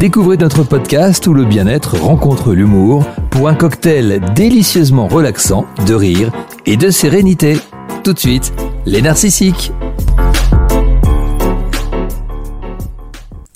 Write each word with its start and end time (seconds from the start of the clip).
Découvrez 0.00 0.38
notre 0.38 0.64
podcast 0.64 1.26
où 1.26 1.34
le 1.34 1.44
bien-être 1.44 1.98
rencontre 1.98 2.54
l'humour 2.54 3.04
pour 3.30 3.50
un 3.50 3.54
cocktail 3.54 4.22
délicieusement 4.34 5.06
relaxant 5.06 5.66
de 5.86 5.92
rire 5.92 6.32
et 6.64 6.78
de 6.78 6.88
sérénité. 6.88 7.58
Tout 8.02 8.14
de 8.14 8.18
suite, 8.18 8.50
les 8.86 9.02
narcissiques. 9.02 9.72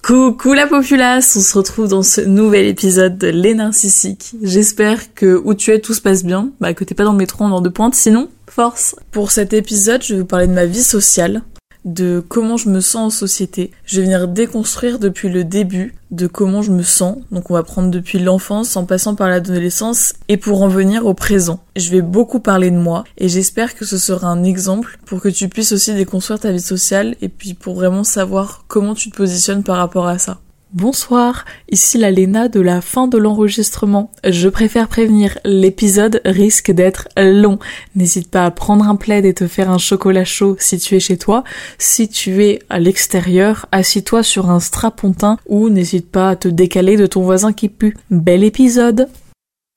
Coucou 0.03 0.53
la 0.53 0.67
populace, 0.67 1.35
on 1.35 1.41
se 1.41 1.57
retrouve 1.57 1.89
dans 1.89 2.03
ce 2.03 2.21
nouvel 2.21 2.67
épisode 2.67 3.17
de 3.17 3.29
Les 3.29 3.55
Narcissiques. 3.55 4.35
J'espère 4.43 5.15
que 5.15 5.41
où 5.43 5.55
tu 5.55 5.71
es 5.71 5.79
tout 5.79 5.95
se 5.95 6.03
passe 6.03 6.25
bien, 6.25 6.51
bah 6.61 6.75
que 6.75 6.85
t'es 6.85 6.95
pas 6.95 7.05
dans 7.05 7.13
le 7.13 7.19
métro 7.19 7.45
en 7.45 7.53
heure 7.53 7.63
de 7.63 7.71
pointe, 7.71 7.95
sinon 7.95 8.29
force. 8.51 8.97
Pour 9.13 9.31
cet 9.31 9.55
épisode, 9.55 10.03
je 10.03 10.13
vais 10.13 10.21
vous 10.21 10.27
parler 10.27 10.47
de 10.47 10.53
ma 10.53 10.67
vie 10.67 10.85
sociale, 10.85 11.43
de 11.85 12.25
comment 12.27 12.57
je 12.57 12.69
me 12.69 12.81
sens 12.81 12.97
en 12.97 13.11
société. 13.11 13.71
Je 13.85 13.97
vais 13.97 14.07
venir 14.07 14.29
déconstruire 14.29 14.99
depuis 14.99 15.29
le 15.29 15.45
début 15.45 15.95
de 16.11 16.27
comment 16.27 16.63
je 16.63 16.71
me 16.71 16.83
sens. 16.83 17.19
Donc 17.31 17.51
on 17.51 17.55
va 17.55 17.63
prendre 17.63 17.91
depuis 17.91 18.19
l'enfance 18.19 18.77
en 18.77 18.85
passant 18.85 19.15
par 19.15 19.29
l'adolescence 19.29 20.15
et 20.29 20.37
pour 20.37 20.63
en 20.63 20.69
venir 20.69 21.07
au 21.07 21.15
présent. 21.15 21.61
Je 21.77 21.91
vais 21.91 22.03
beaucoup 22.03 22.41
parler 22.41 22.71
de 22.71 22.77
moi 22.77 23.05
et 23.19 23.29
j'espère 23.29 23.75
que 23.75 23.85
ce 23.85 23.99
sera 23.99 24.29
un 24.29 24.45
exemple 24.45 24.99
pour 25.07 25.21
que 25.21 25.29
tu 25.29 25.49
puisses 25.49 25.73
aussi 25.73 25.95
déconstruire 25.95 26.41
ta 26.41 26.53
vie 26.53 26.61
sociale 26.61 27.17
et 27.21 27.29
puis 27.29 27.55
pour 27.55 27.75
vraiment 27.75 28.05
savoir 28.05 28.65
comment 28.69 28.95
tu 28.95 29.11
te 29.11 29.17
positionnes 29.17 29.63
par 29.63 29.77
rapport 29.77 30.07
à 30.07 30.19
ça. 30.19 30.41
Bonsoir, 30.75 31.45
ici 31.71 31.99
la 31.99 32.11
Léna 32.11 32.49
de 32.49 32.59
la 32.59 32.81
fin 32.81 33.07
de 33.07 33.17
l'enregistrement. 33.17 34.11
Je 34.29 34.49
préfère 34.49 34.89
prévenir, 34.89 35.39
l'épisode 35.45 36.21
risque 36.25 36.73
d'être 36.73 37.07
long. 37.17 37.61
N'hésite 37.95 38.29
pas 38.29 38.45
à 38.45 38.51
prendre 38.51 38.85
un 38.89 38.97
plaid 38.97 39.25
et 39.25 39.35
te 39.35 39.47
faire 39.47 39.71
un 39.71 39.79
chocolat 39.79 40.25
chaud 40.25 40.57
si 40.59 40.79
tu 40.79 40.97
es 40.97 41.01
chez 41.01 41.17
toi. 41.17 41.45
Si 41.79 42.09
tu 42.09 42.45
es 42.45 42.59
à 42.71 42.81
l'extérieur, 42.81 43.67
assis-toi 43.71 44.25
sur 44.25 44.51
un 44.51 44.59
strapontin 44.59 45.39
ou 45.47 45.69
n'hésite 45.69 46.11
pas 46.11 46.31
à 46.31 46.35
te 46.35 46.49
décaler 46.49 46.97
de 46.97 47.07
ton 47.07 47.23
voisin 47.23 47.53
qui 47.53 47.69
pue. 47.69 47.97
Bel 48.11 48.43
épisode 48.43 49.09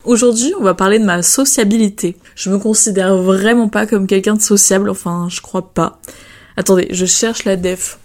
Aujourd'hui, 0.04 0.52
on 0.60 0.64
va 0.64 0.74
parler 0.74 0.98
de 0.98 1.06
ma 1.06 1.22
sociabilité. 1.22 2.18
Je 2.34 2.50
me 2.50 2.58
considère 2.58 3.18
vraiment 3.18 3.70
pas 3.70 3.86
comme 3.86 4.08
quelqu'un 4.08 4.34
de 4.34 4.42
sociable, 4.42 4.90
enfin, 4.90 5.28
je 5.30 5.42
crois 5.42 5.76
pas. 5.76 6.00
Attendez, 6.56 6.88
je 6.90 7.06
cherche 7.06 7.46
la 7.46 7.56
def. 7.56 8.00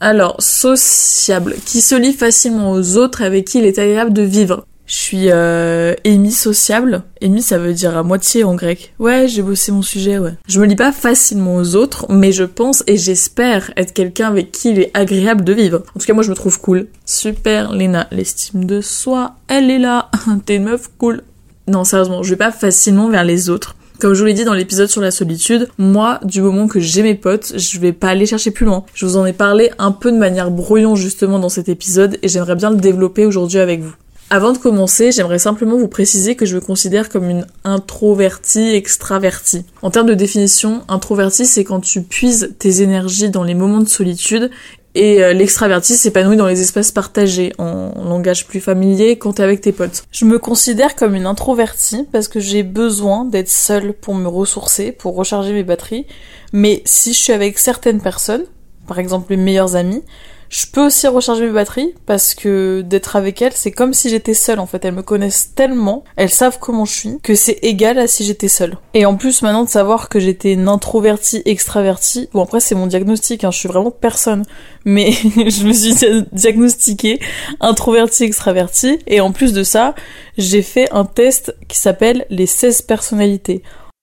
Alors, 0.00 0.36
sociable, 0.38 1.56
qui 1.64 1.80
se 1.80 1.96
lie 1.96 2.12
facilement 2.12 2.72
aux 2.72 2.96
autres, 2.96 3.22
avec 3.22 3.46
qui 3.46 3.58
il 3.58 3.64
est 3.64 3.78
agréable 3.78 4.12
de 4.12 4.22
vivre. 4.22 4.64
Je 4.86 4.94
suis 4.94 5.30
euh, 5.30 5.94
sociable. 6.30 7.02
Émis, 7.20 7.42
ça 7.42 7.58
veut 7.58 7.74
dire 7.74 7.96
à 7.96 8.02
moitié 8.02 8.42
en 8.44 8.54
grec. 8.54 8.94
Ouais, 8.98 9.28
j'ai 9.28 9.42
bossé 9.42 9.70
mon 9.70 9.82
sujet, 9.82 10.18
ouais. 10.18 10.32
Je 10.46 10.60
me 10.60 10.66
lis 10.66 10.76
pas 10.76 10.92
facilement 10.92 11.56
aux 11.56 11.74
autres, 11.74 12.06
mais 12.08 12.32
je 12.32 12.44
pense 12.44 12.82
et 12.86 12.96
j'espère 12.96 13.70
être 13.76 13.92
quelqu'un 13.92 14.28
avec 14.28 14.50
qui 14.50 14.70
il 14.70 14.80
est 14.80 14.90
agréable 14.94 15.44
de 15.44 15.52
vivre. 15.52 15.82
En 15.94 16.00
tout 16.00 16.06
cas, 16.06 16.14
moi, 16.14 16.22
je 16.22 16.30
me 16.30 16.34
trouve 16.34 16.58
cool. 16.60 16.86
Super, 17.04 17.72
Léna. 17.72 18.06
L'estime 18.10 18.64
de 18.64 18.80
soi, 18.80 19.34
elle 19.48 19.70
est 19.70 19.78
là. 19.78 20.10
T'es 20.46 20.56
une 20.56 20.64
meuf 20.64 20.88
cool. 20.96 21.22
Non, 21.66 21.84
sérieusement, 21.84 22.22
je 22.22 22.30
vais 22.30 22.36
pas 22.36 22.52
facilement 22.52 23.10
vers 23.10 23.24
les 23.24 23.50
autres. 23.50 23.76
Comme 24.00 24.14
je 24.14 24.20
vous 24.20 24.26
l'ai 24.26 24.34
dit 24.34 24.44
dans 24.44 24.54
l'épisode 24.54 24.88
sur 24.88 25.00
la 25.00 25.10
solitude, 25.10 25.68
moi, 25.76 26.20
du 26.22 26.40
moment 26.40 26.68
que 26.68 26.78
j'ai 26.78 27.02
mes 27.02 27.16
potes, 27.16 27.54
je 27.58 27.80
vais 27.80 27.92
pas 27.92 28.10
aller 28.10 28.26
chercher 28.26 28.52
plus 28.52 28.64
loin. 28.64 28.84
Je 28.94 29.04
vous 29.04 29.16
en 29.16 29.26
ai 29.26 29.32
parlé 29.32 29.72
un 29.80 29.90
peu 29.90 30.12
de 30.12 30.16
manière 30.16 30.52
brouillon 30.52 30.94
justement 30.94 31.40
dans 31.40 31.48
cet 31.48 31.68
épisode 31.68 32.16
et 32.22 32.28
j'aimerais 32.28 32.54
bien 32.54 32.70
le 32.70 32.76
développer 32.76 33.26
aujourd'hui 33.26 33.58
avec 33.58 33.80
vous. 33.80 33.94
Avant 34.30 34.52
de 34.52 34.58
commencer, 34.58 35.10
j'aimerais 35.10 35.40
simplement 35.40 35.76
vous 35.78 35.88
préciser 35.88 36.36
que 36.36 36.46
je 36.46 36.54
me 36.54 36.60
considère 36.60 37.08
comme 37.08 37.28
une 37.28 37.46
introvertie 37.64 38.74
extravertie. 38.74 39.64
En 39.82 39.90
termes 39.90 40.06
de 40.06 40.14
définition, 40.14 40.82
introvertie, 40.86 41.46
c'est 41.46 41.64
quand 41.64 41.80
tu 41.80 42.02
puises 42.02 42.54
tes 42.58 42.82
énergies 42.82 43.30
dans 43.30 43.42
les 43.42 43.54
moments 43.54 43.80
de 43.80 43.88
solitude 43.88 44.50
et 44.94 45.22
euh, 45.22 45.32
l'extraverti 45.32 45.96
s'épanouit 45.96 46.36
dans 46.36 46.46
les 46.46 46.60
espaces 46.60 46.90
partagés, 46.90 47.52
en 47.58 47.92
langage 48.04 48.46
plus 48.46 48.60
familier 48.60 49.18
quand 49.18 49.34
t'es 49.34 49.42
avec 49.42 49.60
tes 49.60 49.72
potes. 49.72 50.04
Je 50.10 50.24
me 50.24 50.38
considère 50.38 50.96
comme 50.96 51.14
une 51.14 51.26
introvertie 51.26 52.06
parce 52.10 52.28
que 52.28 52.40
j'ai 52.40 52.62
besoin 52.62 53.24
d'être 53.24 53.50
seule 53.50 53.92
pour 53.92 54.14
me 54.14 54.28
ressourcer, 54.28 54.92
pour 54.92 55.14
recharger 55.14 55.52
mes 55.52 55.62
batteries. 55.62 56.06
Mais 56.52 56.82
si 56.84 57.12
je 57.12 57.18
suis 57.18 57.32
avec 57.32 57.58
certaines 57.58 58.00
personnes, 58.00 58.44
par 58.86 58.98
exemple 58.98 59.26
mes 59.30 59.36
meilleurs 59.36 59.76
amis, 59.76 60.02
je 60.48 60.66
peux 60.66 60.86
aussi 60.86 61.06
recharger 61.06 61.46
mes 61.46 61.52
batteries 61.52 61.94
parce 62.06 62.34
que 62.34 62.82
d'être 62.82 63.16
avec 63.16 63.42
elles, 63.42 63.52
c'est 63.52 63.70
comme 63.70 63.92
si 63.92 64.08
j'étais 64.08 64.34
seule 64.34 64.60
en 64.60 64.66
fait. 64.66 64.84
Elles 64.84 64.94
me 64.94 65.02
connaissent 65.02 65.54
tellement, 65.54 66.04
elles 66.16 66.30
savent 66.30 66.58
comment 66.58 66.84
je 66.84 66.94
suis, 66.94 67.20
que 67.22 67.34
c'est 67.34 67.58
égal 67.62 67.98
à 67.98 68.06
si 68.06 68.24
j'étais 68.24 68.48
seule. 68.48 68.78
Et 68.94 69.04
en 69.06 69.16
plus 69.16 69.42
maintenant 69.42 69.64
de 69.64 69.68
savoir 69.68 70.08
que 70.08 70.20
j'étais 70.20 70.52
une 70.52 70.68
introvertie 70.68 71.42
extravertie, 71.44 72.28
bon 72.32 72.42
après 72.42 72.60
c'est 72.60 72.74
mon 72.74 72.86
diagnostic, 72.86 73.44
hein, 73.44 73.50
je 73.50 73.58
suis 73.58 73.68
vraiment 73.68 73.90
personne, 73.90 74.44
mais 74.84 75.12
je 75.22 75.66
me 75.66 75.72
suis 75.72 75.94
diagnostiquée 76.32 77.20
introvertie 77.60 78.24
extravertie 78.24 78.98
et 79.06 79.20
en 79.20 79.32
plus 79.32 79.52
de 79.52 79.62
ça, 79.62 79.94
j'ai 80.36 80.62
fait 80.62 80.88
un 80.92 81.04
test 81.04 81.54
qui 81.68 81.78
s'appelle 81.78 82.26
les 82.30 82.46
16 82.46 82.82
personnalités. 82.82 83.62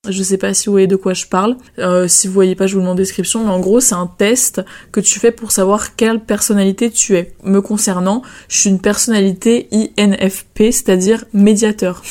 Je 0.10 0.24
sais 0.24 0.38
pas 0.38 0.54
si 0.54 0.68
vous 0.68 0.74
voyez 0.74 0.88
de 0.88 0.96
quoi 0.96 1.14
je 1.14 1.26
parle. 1.26 1.58
Euh, 1.80 2.08
si 2.08 2.28
vous 2.28 2.34
voyez 2.34 2.56
pas, 2.56 2.68
je 2.68 2.74
vous 2.74 2.80
le 2.80 2.86
mets 2.86 2.92
en 2.92 2.96
description. 2.96 3.44
Mais 3.44 3.52
en 3.52 3.60
gros, 3.60 3.80
c'est 3.80 3.96
un 3.96 4.08
test 4.08 4.62
que 4.92 5.00
tu 5.00 5.20
fais 5.20 5.32
pour 5.32 5.52
savoir 5.52 5.96
quelle 5.96 6.20
personnalité 6.20 6.92
tu 6.92 7.16
es. 7.16 7.34
Me 7.44 7.62
concernant, 7.62 8.22
je 8.48 8.60
suis 8.60 8.70
une 8.70 8.82
personnalité 8.82 9.68
INFP, 9.72 10.72
c'est-à-dire 10.72 11.26
médiateur. 11.34 12.02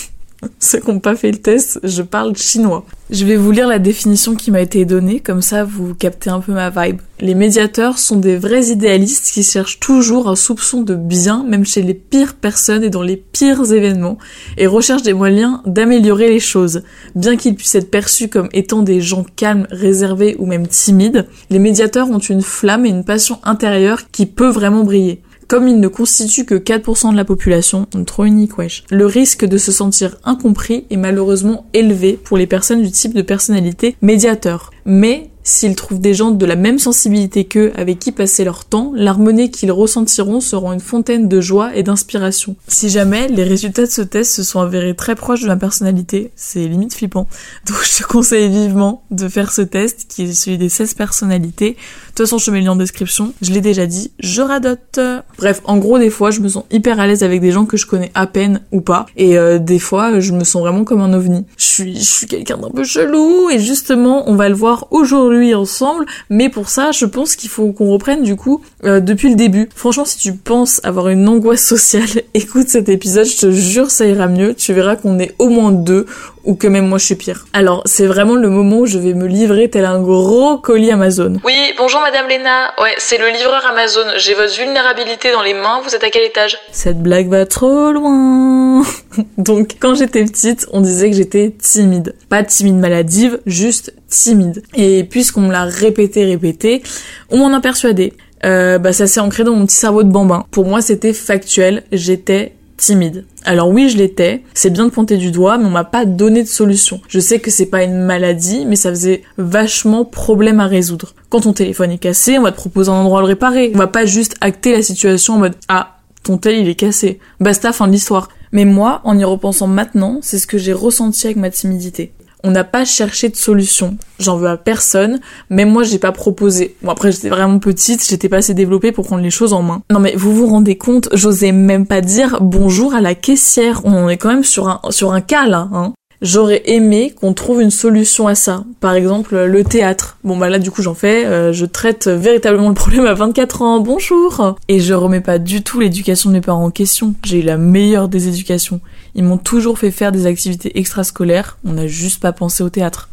Ceux 0.59 0.81
qui 0.81 0.89
n'ont 0.89 1.01
pas 1.01 1.17
fait 1.17 1.31
le 1.31 1.39
test, 1.39 1.81
je 1.83 2.03
parle 2.03 2.37
chinois. 2.37 2.85
Je 3.11 3.27
vais 3.27 3.37
vous 3.37 3.51
lire 3.51 3.69
la 3.69 3.79
définition 3.79 4.35
qui 4.35 4.51
m'a 4.51 4.63
été 4.63 4.85
donnée, 4.85 5.21
comme 5.21 5.43
ça 5.43 5.63
vous 5.65 5.95
captez 5.95 6.31
un 6.31 6.41
peu 6.41 6.53
ma 6.53 6.71
vibe. 6.71 7.01
Les 7.21 7.35
médiateurs 7.35 7.99
sont 7.99 8.17
des 8.17 8.37
vrais 8.37 8.69
idéalistes 8.69 9.31
qui 9.33 9.43
cherchent 9.43 9.79
toujours 9.79 10.29
un 10.29 10.37
soupçon 10.37 10.83
de 10.83 10.95
bien, 10.95 11.45
même 11.45 11.67
chez 11.67 11.83
les 11.83 11.95
pires 11.95 12.35
personnes 12.35 12.83
et 12.83 12.91
dans 12.91 13.03
les 13.03 13.17
pires 13.17 13.73
événements, 13.73 14.19
et 14.57 14.67
recherchent 14.67 15.03
des 15.03 15.13
moyens 15.13 15.61
d'améliorer 15.67 16.29
les 16.29 16.41
choses. 16.41 16.83
Bien 17.15 17.37
qu'ils 17.37 17.55
puissent 17.55 17.75
être 17.75 17.91
perçus 17.91 18.29
comme 18.29 18.49
étant 18.53 18.83
des 18.83 19.01
gens 19.01 19.25
calmes, 19.37 19.67
réservés 19.71 20.35
ou 20.39 20.47
même 20.47 20.67
timides, 20.67 21.27
les 21.51 21.59
médiateurs 21.59 22.11
ont 22.11 22.19
une 22.19 22.43
flamme 22.43 22.87
et 22.87 22.91
une 22.91 23.05
passion 23.05 23.39
intérieure 23.45 24.11
qui 24.11 24.27
peut 24.27 24.49
vraiment 24.49 24.85
briller. 24.85 25.21
Comme 25.49 25.69
il 25.69 25.81
ne 25.81 25.89
constitue 25.89 26.45
que 26.45 26.55
4% 26.55 27.13
de 27.13 27.17
la 27.17 27.25
population, 27.25 27.87
trop 28.07 28.25
unique 28.25 28.45
le 28.91 29.07
risque 29.07 29.45
de 29.45 29.59
se 29.59 29.73
sentir 29.73 30.17
incompris 30.25 30.87
est 30.91 30.97
malheureusement 30.97 31.67
élevé 31.73 32.19
pour 32.23 32.37
les 32.37 32.47
personnes 32.47 32.83
du 32.83 32.91
type 32.91 33.15
de 33.15 33.23
personnalité 33.23 33.97
médiateur. 34.03 34.71
Mais 34.85 35.31
S'ils 35.47 35.77
trouvent 35.77 36.01
des 36.01 36.15
gens 36.15 36.31
de 36.31 36.47
la 36.47 36.57
même 36.57 36.79
sensibilité 36.79 37.45
qu'eux 37.45 37.71
avec 37.77 37.99
qui 37.99 38.13
passer 38.13 38.45
leur 38.45 38.65
temps, 38.65 38.93
l'harmonie 38.97 39.51
qu'ils 39.51 39.73
ressentiront 39.73 40.41
sera 40.41 40.73
une 40.73 40.81
fontaine 40.81 41.29
de 41.29 41.41
joie 41.43 41.77
et 41.77 41.83
d'inspiration. 41.83 42.57
Si 42.67 42.89
jamais 42.89 43.29
les 43.29 43.45
résultats 43.45 43.85
de 43.85 43.91
ce 43.91 44.01
test 44.01 44.33
se 44.33 44.43
sont 44.43 44.61
avérés 44.61 44.97
très 44.97 45.15
proches 45.15 45.43
de 45.43 45.47
ma 45.47 45.57
personnalité, 45.57 46.31
c'est 46.35 46.67
limite 46.67 46.95
flippant. 46.95 47.29
Donc 47.67 47.77
je 47.85 48.03
te 48.03 48.09
conseille 48.09 48.49
vivement 48.49 49.03
de 49.11 49.29
faire 49.29 49.53
ce 49.53 49.61
test 49.61 50.07
qui 50.09 50.23
est 50.23 50.33
celui 50.33 50.57
des 50.57 50.71
16 50.71 50.95
personnalités. 50.95 51.73
De 51.73 51.77
toute 52.09 52.27
façon, 52.27 52.39
je 52.39 52.51
mets 52.51 52.61
le 52.61 52.65
lien 52.65 52.73
en 52.73 52.77
description. 52.77 53.35
Je 53.43 53.53
l'ai 53.53 53.61
déjà 53.61 53.85
dit, 53.85 54.13
je 54.21 54.41
radote. 54.41 54.99
Bref, 55.37 55.61
en 55.65 55.77
gros, 55.77 55.99
des 55.99 56.11
fois, 56.11 56.31
je 56.31 56.41
me 56.41 56.49
sens 56.49 56.65
hyper 56.71 57.01
à 57.01 57.07
l'aise 57.07 57.23
avec 57.23 57.43
des 57.43 57.51
gens 57.51 57.67
que 57.67 57.77
je 57.77 57.85
connais 57.85 58.11
à 58.15 58.27
peine 58.27 58.63
ou 58.73 58.81
pas. 58.81 59.05
Et 59.19 59.37
euh, 59.37 59.59
des 59.59 59.79
fois, 59.79 60.21
je 60.21 60.33
me 60.33 60.45
sens 60.45 60.63
vraiment 60.63 60.85
comme 60.85 61.03
un 61.03 61.13
ovni. 61.13 61.45
Je 61.59 61.65
suis, 61.65 61.97
je 61.97 62.11
suis 62.11 62.27
quelqu'un 62.27 62.57
d'un 62.57 62.71
peu 62.71 62.85
chelou 62.85 63.51
et 63.51 63.59
justement, 63.59 64.31
on 64.31 64.37
va 64.37 64.49
le 64.49 64.55
voir 64.55 64.87
aujourd'hui 64.91 65.34
ensemble, 65.55 66.07
mais 66.31 66.49
pour 66.49 66.69
ça, 66.69 66.93
je 66.93 67.07
pense 67.07 67.37
qu'il 67.37 67.51
faut 67.51 67.73
qu'on 67.73 67.91
reprenne 67.91 68.23
du 68.23 68.37
coup 68.37 68.63
euh, 68.85 69.01
depuis 69.01 69.29
le 69.29 69.35
début. 69.35 69.69
Franchement, 69.75 70.05
si 70.05 70.19
tu 70.19 70.35
penses 70.35 70.81
avoir 70.85 71.09
une 71.09 71.29
angoisse 71.29 71.65
sociale, 71.65 72.09
écoute 72.35 72.69
cet 72.69 72.89
épisode, 72.89 73.27
je 73.27 73.37
te 73.37 73.51
jure, 73.51 73.91
ça 73.91 74.07
ira 74.07 74.29
mieux. 74.29 74.55
Tu 74.55 74.73
verras 74.73 74.97
qu'on 74.97 75.19
est 75.19 75.35
au 75.39 75.49
moins 75.49 75.73
deux 75.73 76.07
ou 76.45 76.55
que 76.55 76.67
même 76.67 76.87
moi 76.87 76.99
je 76.99 77.07
suis 77.07 77.15
pire. 77.15 77.47
Alors, 77.53 77.83
c'est 77.87 78.07
vraiment 78.07 78.35
le 78.35 78.49
moment 78.49 78.81
où 78.81 78.87
je 78.87 78.99
vais 78.99 79.15
me 79.15 79.27
livrer 79.27 79.69
tel 79.69 79.85
un 79.85 80.01
gros 80.01 80.59
colis 80.59 80.91
Amazon. 80.91 81.35
Oui, 81.45 81.57
bonjour 81.77 82.01
Madame 82.01 82.29
Lena. 82.29 82.73
Ouais, 82.81 82.95
c'est 82.99 83.19
le 83.19 83.29
livreur 83.29 83.65
Amazon. 83.67 84.07
J'ai 84.19 84.35
votre 84.35 84.55
vulnérabilité 84.55 85.33
dans 85.33 85.43
les 85.43 85.55
mains. 85.55 85.81
Vous 85.83 85.95
êtes 85.95 86.05
à 86.05 86.11
quel 86.11 86.25
étage? 86.25 86.59
Cette 86.73 87.03
blague 87.03 87.29
va 87.29 87.47
trop 87.47 87.93
loin. 87.93 88.83
Donc, 89.39 89.77
quand 89.81 89.95
j'étais 89.95 90.25
petite, 90.25 90.67
on 90.73 90.81
disait 90.81 91.11
que 91.11 91.17
j'étais 91.17 91.51
timide. 91.51 92.15
Pas 92.29 92.43
timide 92.43 92.77
maladive, 92.77 93.41
juste 93.47 93.95
timide. 94.09 94.63
Et 94.75 95.05
puisqu'on 95.05 95.43
me 95.43 95.53
l'a 95.53 95.65
répété, 95.65 96.25
répété, 96.25 96.83
on 97.31 97.39
m'en 97.39 97.53
a 97.55 97.61
persuadé. 97.61 98.13
Euh, 98.45 98.79
bah 98.79 98.93
ça 98.93 99.07
s'est 99.07 99.21
ancré 99.21 99.43
dans 99.43 99.55
mon 99.55 99.65
petit 99.65 99.77
cerveau 99.77 100.03
de 100.03 100.11
bambin. 100.11 100.45
Pour 100.51 100.67
moi, 100.67 100.83
c'était 100.83 101.15
factuel. 101.15 101.85
J'étais 101.93 102.53
timide. 102.77 103.25
Alors 103.45 103.69
oui, 103.69 103.89
je 103.89 103.97
l'étais. 103.97 104.43
C'est 104.55 104.71
bien 104.71 104.87
de 104.87 104.91
pointer 104.91 105.17
du 105.17 105.31
doigt, 105.31 105.59
mais 105.59 105.67
on 105.67 105.71
m'a 105.71 105.85
pas 105.85 106.05
donné 106.05 106.43
de 106.43 106.49
solution. 106.49 107.01
Je 107.09 107.21
sais 107.21 107.41
que 107.41 107.51
c'est 107.51 107.67
pas 107.67 107.85
une 107.85 108.03
maladie, 108.03 108.65
mais 108.67 108.77
ça 108.77 108.91
faisait 108.91 109.23
vachement 109.39 110.05
problème 110.05 110.61
à 110.61 110.67
résoudre. 110.67 111.15
Quand 111.29 111.41
ton 111.41 111.53
téléphone 111.53 111.91
est 111.91 111.99
cassé, 111.99 112.39
on 112.39 112.43
va 112.43 112.53
te 112.53 112.57
proposer 112.57 112.91
un 112.91 112.95
endroit 112.95 113.19
à 113.19 113.23
le 113.23 113.29
réparer. 113.29 113.73
On 113.75 113.79
va 113.79 113.87
pas 113.87 114.07
juste 114.07 114.37
acter 114.41 114.73
la 114.73 114.83
situation 114.83 115.35
en 115.35 115.39
mode 115.39 115.57
ah 115.69 115.99
ton 116.23 116.39
tel 116.39 116.59
il 116.59 116.69
est 116.69 116.75
cassé. 116.75 117.21
Basta, 117.39 117.73
fin 117.73 117.87
de 117.87 117.93
l'histoire. 117.93 118.29
Mais 118.51 118.65
moi, 118.65 119.01
en 119.05 119.19
y 119.19 119.25
repensant 119.25 119.67
maintenant, 119.67 120.21
c'est 120.23 120.39
ce 120.39 120.47
que 120.47 120.59
j'ai 120.59 120.73
ressenti 120.73 121.27
avec 121.27 121.37
ma 121.37 121.51
timidité. 121.51 122.13
On 122.45 122.51
n'a 122.51 122.63
pas 122.63 122.85
cherché 122.85 123.29
de 123.31 123.37
solution. 123.37 123.97
J'en 124.21 124.37
veux 124.37 124.49
à 124.49 124.57
personne, 124.57 125.19
même 125.51 125.71
moi 125.71 125.83
j'ai 125.83 125.99
pas 125.99 126.13
proposé. 126.13 126.77
Bon 126.83 126.93
après 126.93 127.11
j'étais 127.11 127.31
vraiment 127.31 127.59
petite, 127.59 128.07
j'étais 128.07 128.29
pas 128.29 128.37
assez 128.37 128.55
développée 128.55 128.93
pour 128.93 129.07
prendre 129.07 129.23
les 129.23 129.31
choses 129.31 129.53
en 129.53 129.63
main. 129.63 129.83
Non 129.91 129.99
mais 129.99 130.15
vous 130.15 130.35
vous 130.35 130.47
rendez 130.47 130.77
compte, 130.77 131.09
j'osais 131.13 131.51
même 131.51 131.87
pas 131.87 132.03
dire 132.03 132.39
bonjour 132.41 132.95
à 132.95 133.01
la 133.01 133.15
caissière. 133.15 133.81
On 133.85 133.95
en 133.95 134.09
est 134.09 134.19
quand 134.19 134.29
même 134.29 134.45
sur 134.45 134.69
un 134.69 134.81
sur 134.91 135.13
un 135.13 135.21
cas 135.21 135.47
là, 135.47 135.69
hein. 135.73 135.95
J'aurais 136.25 136.63
aimé 136.65 137.15
qu'on 137.15 137.35
trouve 137.35 137.61
une 137.61 137.71
solution 137.71 138.27
à 138.27 138.35
ça. 138.35 138.65
Par 138.81 138.95
exemple, 138.95 139.37
le 139.37 139.63
théâtre. 139.63 140.17
Bon 140.25 140.39
bah 140.39 140.49
là 140.49 140.59
du 140.59 140.71
coup 140.71 140.81
j'en 140.81 140.95
fais, 140.95 141.27
euh, 141.27 141.53
je 141.53 141.67
traite 141.67 142.09
véritablement 142.09 142.71
le 142.71 142.75
problème 142.75 143.05
à 143.05 143.13
24 143.13 143.61
ans. 143.61 143.81
Bonjour. 143.81 144.57
Et 144.69 144.81
je 144.81 144.95
remets 144.95 145.21
pas 145.21 145.39
du 145.39 145.63
tout 145.63 145.81
l'éducation 145.81 146.31
de 146.31 146.37
mes 146.37 146.41
parents 146.41 146.65
en 146.65 146.71
question. 146.71 147.15
J'ai 147.27 147.41
eu 147.41 147.43
la 147.43 147.59
meilleure 147.59 148.09
des 148.09 148.27
éducations. 148.27 148.81
Ils 149.15 149.23
m'ont 149.23 149.37
toujours 149.37 149.79
fait 149.79 149.91
faire 149.91 150.13
des 150.13 150.25
activités 150.25 150.79
extrascolaires. 150.79 151.59
On 151.63 151.75
n'a 151.75 151.87
juste 151.87 152.23
pas 152.23 152.33
pensé 152.33 152.63
au 152.63 152.71
théâtre. 152.71 153.11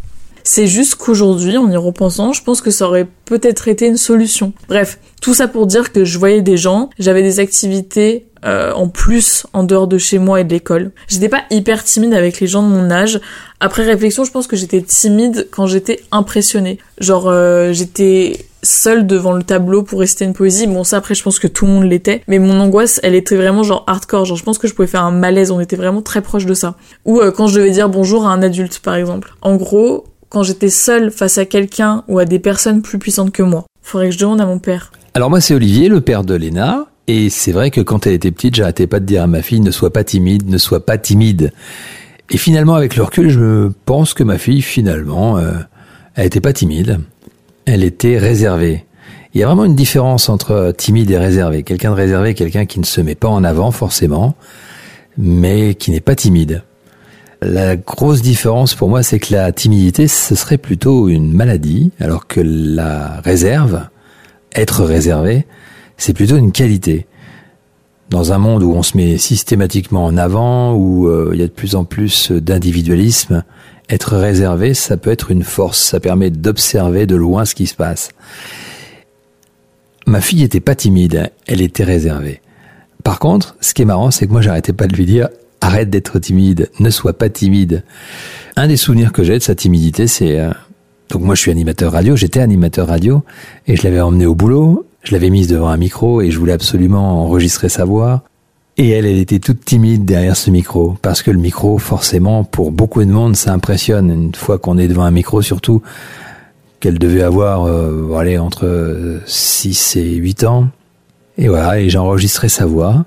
C'est 0.53 0.67
juste 0.67 0.95
qu'aujourd'hui, 0.95 1.55
en 1.55 1.71
y 1.71 1.77
repensant, 1.77 2.33
je 2.33 2.43
pense 2.43 2.59
que 2.59 2.71
ça 2.71 2.85
aurait 2.85 3.07
peut-être 3.23 3.69
été 3.69 3.87
une 3.87 3.95
solution. 3.95 4.51
Bref, 4.67 4.99
tout 5.21 5.33
ça 5.33 5.47
pour 5.47 5.65
dire 5.65 5.93
que 5.93 6.03
je 6.03 6.19
voyais 6.19 6.41
des 6.41 6.57
gens, 6.57 6.89
j'avais 6.99 7.23
des 7.23 7.39
activités 7.39 8.25
euh, 8.43 8.73
en 8.73 8.89
plus 8.89 9.47
en 9.53 9.63
dehors 9.63 9.87
de 9.87 9.97
chez 9.97 10.17
moi 10.19 10.41
et 10.41 10.43
de 10.43 10.51
l'école. 10.51 10.91
J'étais 11.07 11.29
pas 11.29 11.43
hyper 11.51 11.85
timide 11.85 12.13
avec 12.13 12.41
les 12.41 12.47
gens 12.47 12.63
de 12.63 12.67
mon 12.67 12.91
âge. 12.91 13.21
Après 13.61 13.83
réflexion, 13.83 14.25
je 14.25 14.31
pense 14.31 14.45
que 14.45 14.57
j'étais 14.57 14.81
timide 14.81 15.47
quand 15.51 15.67
j'étais 15.67 16.01
impressionnée. 16.11 16.79
Genre 16.99 17.29
euh, 17.29 17.71
j'étais 17.71 18.45
seule 18.61 19.07
devant 19.07 19.31
le 19.31 19.43
tableau 19.43 19.83
pour 19.83 20.01
réciter 20.01 20.25
une 20.25 20.33
poésie. 20.33 20.67
Bon 20.67 20.83
ça 20.83 20.97
après 20.97 21.15
je 21.15 21.23
pense 21.23 21.39
que 21.39 21.47
tout 21.47 21.65
le 21.65 21.71
monde 21.71 21.85
l'était, 21.85 22.23
mais 22.27 22.39
mon 22.39 22.59
angoisse 22.59 22.99
elle 23.03 23.15
était 23.15 23.37
vraiment 23.37 23.63
genre 23.63 23.85
hardcore. 23.87 24.25
Genre 24.25 24.35
je 24.35 24.43
pense 24.43 24.57
que 24.57 24.67
je 24.67 24.73
pouvais 24.73 24.89
faire 24.89 25.05
un 25.05 25.11
malaise. 25.11 25.49
On 25.51 25.61
était 25.61 25.77
vraiment 25.77 26.01
très 26.01 26.21
proche 26.21 26.45
de 26.45 26.55
ça. 26.55 26.75
Ou 27.05 27.21
euh, 27.21 27.31
quand 27.31 27.47
je 27.47 27.55
devais 27.55 27.71
dire 27.71 27.87
bonjour 27.87 28.27
à 28.27 28.33
un 28.33 28.41
adulte 28.41 28.79
par 28.79 28.95
exemple. 28.95 29.33
En 29.41 29.55
gros, 29.55 30.05
quand 30.31 30.43
j'étais 30.43 30.69
seule 30.69 31.11
face 31.11 31.37
à 31.37 31.45
quelqu'un 31.45 32.03
ou 32.07 32.17
à 32.17 32.25
des 32.25 32.39
personnes 32.39 32.81
plus 32.81 32.97
puissantes 32.97 33.31
que 33.31 33.43
moi. 33.43 33.65
Faudrait 33.83 34.07
que 34.07 34.15
je 34.15 34.19
demande 34.19 34.41
à 34.41 34.45
mon 34.45 34.57
père. 34.57 34.91
Alors 35.13 35.29
moi 35.29 35.41
c'est 35.41 35.53
Olivier, 35.53 35.89
le 35.89 36.01
père 36.01 36.23
de 36.23 36.33
Léna. 36.33 36.85
Et 37.07 37.29
c'est 37.29 37.51
vrai 37.51 37.71
que 37.71 37.81
quand 37.81 38.07
elle 38.07 38.13
était 38.13 38.31
petite, 38.31 38.55
j'arrêtais 38.55 38.87
pas 38.87 39.01
de 39.01 39.05
dire 39.05 39.23
à 39.23 39.27
ma 39.27 39.41
fille 39.41 39.59
ne 39.59 39.71
sois 39.71 39.91
pas 39.91 40.05
timide, 40.05 40.49
ne 40.49 40.57
sois 40.57 40.85
pas 40.85 40.97
timide. 40.97 41.51
Et 42.29 42.37
finalement, 42.37 42.75
avec 42.75 42.95
le 42.95 43.03
recul, 43.03 43.29
je 43.29 43.69
pense 43.85 44.13
que 44.13 44.23
ma 44.23 44.37
fille, 44.37 44.61
finalement, 44.61 45.37
euh, 45.37 45.51
elle 46.15 46.27
était 46.27 46.39
pas 46.39 46.53
timide. 46.53 47.01
Elle 47.65 47.83
était 47.83 48.17
réservée. 48.17 48.85
Il 49.33 49.41
y 49.41 49.43
a 49.43 49.47
vraiment 49.47 49.65
une 49.65 49.75
différence 49.75 50.29
entre 50.29 50.73
timide 50.77 51.11
et 51.11 51.17
réservé. 51.17 51.63
Quelqu'un 51.63 51.89
de 51.89 51.95
réservé, 51.95 52.33
quelqu'un 52.33 52.65
qui 52.65 52.79
ne 52.79 52.85
se 52.85 53.01
met 53.01 53.15
pas 53.15 53.27
en 53.27 53.43
avant 53.43 53.71
forcément, 53.71 54.35
mais 55.17 55.75
qui 55.75 55.91
n'est 55.91 55.99
pas 55.99 56.15
timide. 56.15 56.63
La 57.43 57.75
grosse 57.75 58.21
différence 58.21 58.75
pour 58.75 58.87
moi, 58.87 59.01
c'est 59.01 59.17
que 59.17 59.33
la 59.33 59.51
timidité, 59.51 60.07
ce 60.07 60.35
serait 60.35 60.59
plutôt 60.59 61.09
une 61.09 61.33
maladie, 61.33 61.91
alors 61.99 62.27
que 62.27 62.39
la 62.39 63.19
réserve, 63.21 63.87
être 64.53 64.83
réservé, 64.83 65.47
c'est 65.97 66.13
plutôt 66.13 66.37
une 66.37 66.51
qualité. 66.51 67.07
Dans 68.11 68.31
un 68.31 68.37
monde 68.37 68.61
où 68.61 68.73
on 68.73 68.83
se 68.83 68.95
met 68.95 69.17
systématiquement 69.17 70.05
en 70.05 70.17
avant, 70.17 70.75
où 70.75 71.07
euh, 71.07 71.31
il 71.33 71.39
y 71.39 71.43
a 71.43 71.47
de 71.47 71.51
plus 71.51 71.73
en 71.73 71.83
plus 71.83 72.31
d'individualisme, 72.31 73.43
être 73.89 74.17
réservé, 74.17 74.75
ça 74.75 74.95
peut 74.95 75.11
être 75.11 75.31
une 75.31 75.43
force, 75.43 75.79
ça 75.79 75.99
permet 75.99 76.29
d'observer 76.29 77.07
de 77.07 77.15
loin 77.15 77.45
ce 77.45 77.55
qui 77.55 77.65
se 77.65 77.75
passe. 77.75 78.11
Ma 80.05 80.21
fille 80.21 80.43
était 80.43 80.59
pas 80.59 80.75
timide, 80.75 81.31
elle 81.47 81.61
était 81.61 81.83
réservée. 81.83 82.39
Par 83.03 83.17
contre, 83.17 83.55
ce 83.61 83.73
qui 83.73 83.81
est 83.81 83.85
marrant, 83.85 84.11
c'est 84.11 84.27
que 84.27 84.31
moi 84.31 84.41
j'arrêtais 84.41 84.73
pas 84.73 84.85
de 84.85 84.95
lui 84.95 85.05
dire 85.07 85.29
arrête 85.61 85.89
d'être 85.89 86.19
timide, 86.19 86.69
ne 86.79 86.89
sois 86.89 87.13
pas 87.13 87.29
timide. 87.29 87.83
Un 88.55 88.67
des 88.67 88.77
souvenirs 88.77 89.13
que 89.13 89.23
j'ai 89.23 89.37
de 89.37 89.43
sa 89.43 89.55
timidité, 89.55 90.07
c'est 90.07 90.39
euh, 90.39 90.51
donc 91.09 91.21
moi 91.21 91.35
je 91.35 91.41
suis 91.41 91.51
animateur 91.51 91.91
radio, 91.91 92.15
j'étais 92.15 92.39
animateur 92.39 92.87
radio 92.87 93.23
et 93.67 93.75
je 93.75 93.83
l'avais 93.83 94.01
emmené 94.01 94.25
au 94.25 94.35
boulot 94.35 94.85
je 95.03 95.13
l'avais 95.13 95.29
mise 95.29 95.47
devant 95.47 95.69
un 95.69 95.77
micro 95.77 96.21
et 96.21 96.31
je 96.31 96.37
voulais 96.37 96.53
absolument 96.53 97.23
enregistrer 97.23 97.69
sa 97.69 97.85
voix. 97.85 98.23
Et 98.77 98.89
elle, 98.89 99.05
elle 99.05 99.17
était 99.17 99.39
toute 99.39 99.65
timide 99.65 100.05
derrière 100.05 100.37
ce 100.37 100.49
micro, 100.49 100.97
parce 101.01 101.21
que 101.21 101.29
le 101.29 101.39
micro, 101.39 101.77
forcément, 101.77 102.43
pour 102.43 102.71
beaucoup 102.71 103.03
de 103.03 103.11
monde, 103.11 103.35
ça 103.35 103.51
impressionne. 103.51 104.09
Une 104.09 104.35
fois 104.35 104.57
qu'on 104.59 104.77
est 104.77 104.87
devant 104.87 105.03
un 105.03 105.11
micro, 105.11 105.41
surtout, 105.41 105.81
qu'elle 106.79 106.97
devait 106.97 107.21
avoir, 107.21 107.65
euh, 107.65 108.15
allez, 108.15 108.37
entre 108.37 109.19
6 109.25 109.97
et 109.97 110.15
8 110.15 110.45
ans. 110.45 110.69
Et 111.37 111.47
voilà, 111.47 111.79
et 111.79 111.89
j'ai 111.89 111.97
enregistré 111.97 112.47
sa 112.47 112.65
voix 112.65 113.05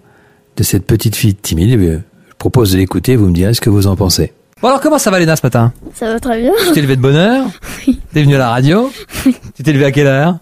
de 0.57 0.63
cette 0.63 0.87
petite 0.87 1.17
fille 1.17 1.35
timide. 1.35 2.03
Je 2.45 2.51
propose 2.51 2.73
de 2.73 2.77
l'écouter, 2.77 3.17
vous 3.17 3.29
me 3.29 3.33
direz 3.33 3.55
ce 3.55 3.61
que 3.63 3.71
vous 3.71 3.87
en 3.87 3.97
pensez. 3.97 4.35
Bon 4.61 4.69
alors, 4.69 4.79
comment 4.83 4.99
ça 4.99 5.11
va 5.11 5.19
Léna 5.19 5.35
ce 5.35 5.41
matin? 5.43 5.73
Ça 5.95 6.13
va 6.13 6.21
très 6.21 6.43
bien. 6.43 6.53
Tu 6.67 6.73
t'es 6.73 6.83
levé 6.83 6.95
de 6.97 7.01
bonne 7.01 7.17
heure? 7.17 7.47
Oui. 7.87 7.99
T'es 8.13 8.23
venu 8.23 8.35
à 8.35 8.39
la 8.39 8.51
radio? 8.51 8.91
Oui. 9.25 9.35
Tu 9.57 9.63
t'es 9.63 9.73
levé 9.73 9.87
à 9.87 9.91
quelle 9.91 10.09
heure? 10.09 10.37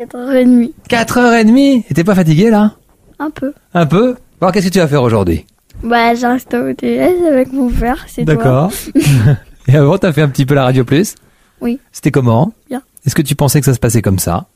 4h30. 0.00 0.72
4h30 0.88 1.84
Et 1.90 1.92
t'es 1.92 2.04
pas 2.04 2.14
fatigué 2.14 2.48
là? 2.48 2.72
Un 3.18 3.28
peu. 3.28 3.52
Un 3.74 3.84
peu? 3.84 4.16
Bon, 4.40 4.50
qu'est-ce 4.50 4.68
que 4.68 4.72
tu 4.72 4.78
vas 4.78 4.88
faire 4.88 5.02
aujourd'hui? 5.02 5.44
Bah, 5.84 6.14
j'ai 6.14 6.26
resté 6.26 6.56
au 6.56 6.72
TS 6.72 7.22
avec 7.30 7.52
mon 7.52 7.68
père, 7.68 8.02
c'est 8.08 8.24
toi. 8.24 8.34
D'accord. 8.34 8.72
Et 9.68 9.76
avant, 9.76 9.98
t'as 9.98 10.14
fait 10.14 10.22
un 10.22 10.30
petit 10.30 10.46
peu 10.46 10.54
la 10.54 10.64
Radio 10.64 10.86
Plus? 10.86 11.16
Oui. 11.60 11.78
C'était 11.92 12.10
comment? 12.10 12.54
Bien. 12.70 12.80
Est-ce 13.04 13.14
que 13.14 13.20
tu 13.20 13.34
pensais 13.34 13.60
que 13.60 13.66
ça 13.66 13.74
se 13.74 13.78
passait 13.78 14.00
comme 14.00 14.18
ça? 14.18 14.46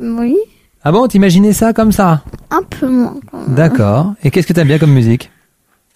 Oui. 0.00 0.38
Ah 0.82 0.92
bon, 0.92 1.06
t'imaginais 1.08 1.52
ça 1.52 1.74
comme 1.74 1.92
ça? 1.92 2.22
Un 2.50 2.62
peu 2.62 2.88
moins 2.88 3.16
quand 3.30 3.36
même. 3.36 3.54
D'accord. 3.54 4.14
Et 4.24 4.30
qu'est-ce 4.30 4.46
que 4.46 4.54
t'aimes 4.54 4.68
bien 4.68 4.78
comme 4.78 4.92
musique? 4.92 5.30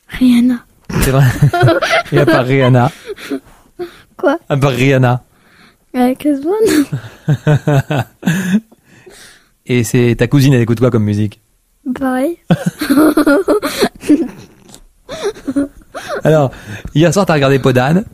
Rihanna. 0.09 0.65
C'est 1.01 1.11
vrai 1.11 1.25
Et 2.13 2.19
à 2.19 2.27
part 2.27 2.45
Rihanna 2.45 2.91
Quoi? 4.17 4.39
À 4.49 4.57
part 4.57 4.71
Rihanna 4.71 5.23
Avec 5.95 6.27
Osborne 6.27 8.05
Et 9.67 9.83
c'est 9.85 10.15
ta 10.17 10.29
cousine, 10.29 10.55
elle 10.55 10.63
écoute 10.63 10.79
quoi 10.79 10.91
comme 10.91 11.03
musique? 11.05 11.41
Pareil. 11.99 12.39
Alors, 16.25 16.51
hier 16.95 17.13
soir, 17.13 17.27
t'as 17.27 17.35
regardé 17.35 17.59
Podane. 17.59 18.05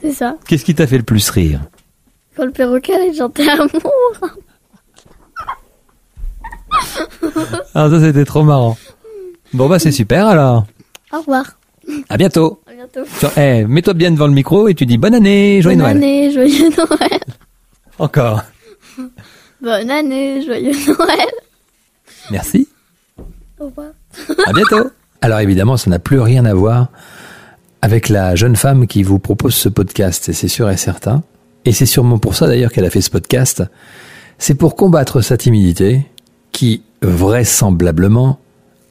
C'est 0.00 0.12
ça. 0.12 0.36
Qu'est-ce 0.46 0.64
qui 0.64 0.74
t'a 0.74 0.86
fait 0.86 0.98
le 0.98 1.02
plus 1.04 1.28
rire? 1.30 1.60
Quand 2.36 2.44
le 2.44 2.52
perroquet 2.52 2.94
allait 2.94 3.12
chanter 3.14 3.48
amour. 3.50 4.02
Ah, 7.74 7.90
ça, 7.90 8.00
c'était 8.00 8.24
trop 8.24 8.44
marrant. 8.44 8.78
Bon, 9.52 9.68
bah, 9.68 9.78
c'est 9.80 9.92
super 9.92 10.26
alors. 10.28 10.66
Au 11.12 11.18
revoir. 11.18 11.44
À 12.08 12.16
bientôt. 12.16 12.60
À 12.66 12.72
bientôt. 12.74 13.00
Tiens, 13.18 13.30
Eh, 13.36 13.64
mets-toi 13.64 13.94
bien 13.94 14.10
devant 14.10 14.26
le 14.26 14.32
micro 14.32 14.68
et 14.68 14.74
tu 14.74 14.86
dis 14.86 14.98
bonne 14.98 15.14
année, 15.14 15.60
joyeux 15.62 15.76
Bonne 15.78 15.84
Noël. 15.86 15.96
année, 15.96 16.30
joyeux 16.32 16.68
Noël. 16.76 17.20
Encore. 17.98 18.42
Bonne 19.62 19.90
année, 19.90 20.44
joyeux 20.44 20.72
Noël. 20.86 21.28
Merci. 22.30 22.68
Au 23.58 23.66
revoir. 23.66 23.88
À 24.46 24.52
bientôt. 24.52 24.90
Alors 25.20 25.40
évidemment, 25.40 25.76
ça 25.76 25.90
n'a 25.90 25.98
plus 25.98 26.20
rien 26.20 26.44
à 26.44 26.54
voir 26.54 26.88
avec 27.82 28.08
la 28.08 28.36
jeune 28.36 28.56
femme 28.56 28.86
qui 28.86 29.02
vous 29.02 29.18
propose 29.18 29.54
ce 29.54 29.68
podcast, 29.68 30.28
et 30.28 30.32
c'est 30.32 30.48
sûr 30.48 30.70
et 30.70 30.76
certain. 30.76 31.22
Et 31.64 31.72
c'est 31.72 31.86
sûrement 31.86 32.18
pour 32.18 32.34
ça 32.36 32.46
d'ailleurs 32.46 32.72
qu'elle 32.72 32.84
a 32.84 32.90
fait 32.90 33.00
ce 33.00 33.10
podcast. 33.10 33.62
C'est 34.38 34.54
pour 34.54 34.76
combattre 34.76 35.20
sa 35.22 35.36
timidité 35.36 36.06
qui, 36.52 36.82
vraisemblablement, 37.02 38.38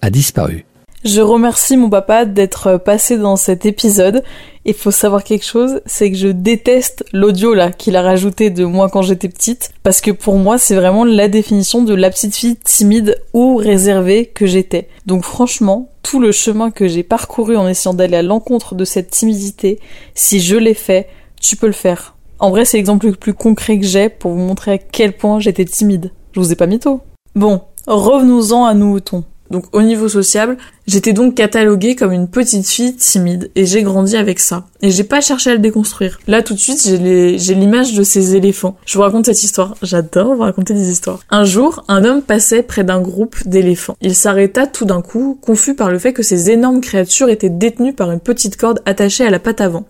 a 0.02 0.10
disparu. 0.10 0.66
Je 1.06 1.22
remercie 1.22 1.78
mon 1.78 1.90
papa 1.90 2.26
d'être 2.26 2.76
passé 2.76 3.18
dans 3.18 3.38
cet 3.38 3.66
épisode. 3.66 4.22
Il 4.66 4.74
faut 4.74 4.92
savoir 4.92 5.24
quelque 5.24 5.46
chose, 5.46 5.80
c'est 5.86 6.12
que 6.12 6.18
je 6.18 6.28
déteste 6.28 7.06
l'audio 7.14 7.54
là 7.54 7.72
qu'il 7.72 7.96
a 7.96 8.02
rajouté 8.02 8.50
de 8.50 8.66
moi 8.66 8.90
quand 8.90 9.02
j'étais 9.02 9.30
petite, 9.30 9.72
parce 9.82 10.02
que 10.02 10.12
pour 10.12 10.36
moi 10.36 10.58
c'est 10.58 10.76
vraiment 10.76 11.06
la 11.06 11.30
définition 11.30 11.84
de 11.84 11.94
la 11.94 12.10
petite 12.10 12.36
fille 12.36 12.58
timide 12.58 13.16
ou 13.34 13.56
réservée 13.56 14.26
que 14.26 14.46
j'étais. 14.46 14.90
Donc 15.06 15.24
franchement, 15.24 15.88
tout 16.04 16.20
le 16.20 16.34
chemin 16.34 16.70
que 16.70 16.90
j'ai 16.90 17.04
parcouru 17.04 17.56
en 17.56 17.70
essayant 17.70 17.94
d'aller 17.94 18.18
à 18.18 18.22
l'encontre 18.22 18.76
de 18.76 18.84
cette 18.84 19.10
timidité, 19.10 19.80
si 20.16 20.42
je 20.42 20.58
l'ai 20.58 20.74
fait, 20.74 21.08
tu 21.40 21.56
peux 21.56 21.68
le 21.68 21.72
faire. 21.72 22.18
En 22.40 22.50
vrai, 22.50 22.66
c'est 22.66 22.76
l'exemple 22.76 23.08
le 23.08 23.14
plus 23.14 23.34
concret 23.34 23.80
que 23.80 23.86
j'ai 23.86 24.10
pour 24.10 24.32
vous 24.32 24.40
montrer 24.40 24.72
à 24.72 24.78
quel 24.78 25.14
point 25.16 25.40
j'étais 25.40 25.66
timide. 25.66 26.12
Je 26.34 26.42
vous 26.42 26.52
ai 26.52 26.56
pas 26.56 26.68
mytho. 26.68 27.00
Bon, 27.36 27.62
revenons-en 27.88 28.66
à 28.66 28.74
nos 28.74 28.88
moutons. 28.88 29.24
Donc 29.52 29.66
au 29.74 29.82
niveau 29.82 30.08
sociable, 30.08 30.58
j'étais 30.88 31.14
donc 31.14 31.36
cataloguée 31.36 31.96
comme 31.96 32.12
une 32.12 32.28
petite 32.28 32.68
fille 32.68 32.96
timide 32.96 33.50
et 33.56 33.66
j'ai 33.66 33.84
grandi 33.84 34.16
avec 34.16 34.40
ça. 34.40 34.66
Et 34.82 34.92
j'ai 34.92 35.04
pas 35.04 35.22
cherché 35.22 35.50
à 35.50 35.54
le 35.54 35.60
déconstruire. 35.60 36.20
Là 36.28 36.44
tout 36.44 36.54
de 36.54 36.60
suite, 36.60 36.82
j'ai 36.86 37.56
l'image 37.56 37.94
de 37.94 38.04
ces 38.04 38.36
éléphants. 38.36 38.78
Je 38.86 38.98
vous 38.98 39.04
raconte 39.04 39.26
cette 39.26 39.44
histoire. 39.44 39.76
J'adore 39.82 40.36
vous 40.36 40.42
raconter 40.42 40.74
des 40.74 40.90
histoires. 40.92 41.20
Un 41.30 41.46
jour, 41.46 41.84
un 41.88 42.06
homme 42.06 42.22
passait 42.22 42.64
près 42.64 42.84
d'un 42.84 43.02
groupe 43.02 43.36
d'éléphants. 43.48 43.98
Il 44.02 44.16
s'arrêta 44.16 44.68
tout 44.68 44.86
d'un 44.86 45.02
coup, 45.02 45.40
confus 45.42 45.76
par 45.76 45.90
le 45.90 46.00
fait 46.00 46.14
que 46.14 46.24
ces 46.24 46.52
énormes 46.52 46.82
créatures 46.82 47.30
étaient 47.30 47.50
détenues 47.50 47.94
par 47.94 48.12
une 48.12 48.20
petite 48.20 48.58
corde 48.58 48.82
attachée 48.86 49.26
à 49.26 49.30
la 49.30 49.40
patte 49.40 49.62
avant. 49.62 49.86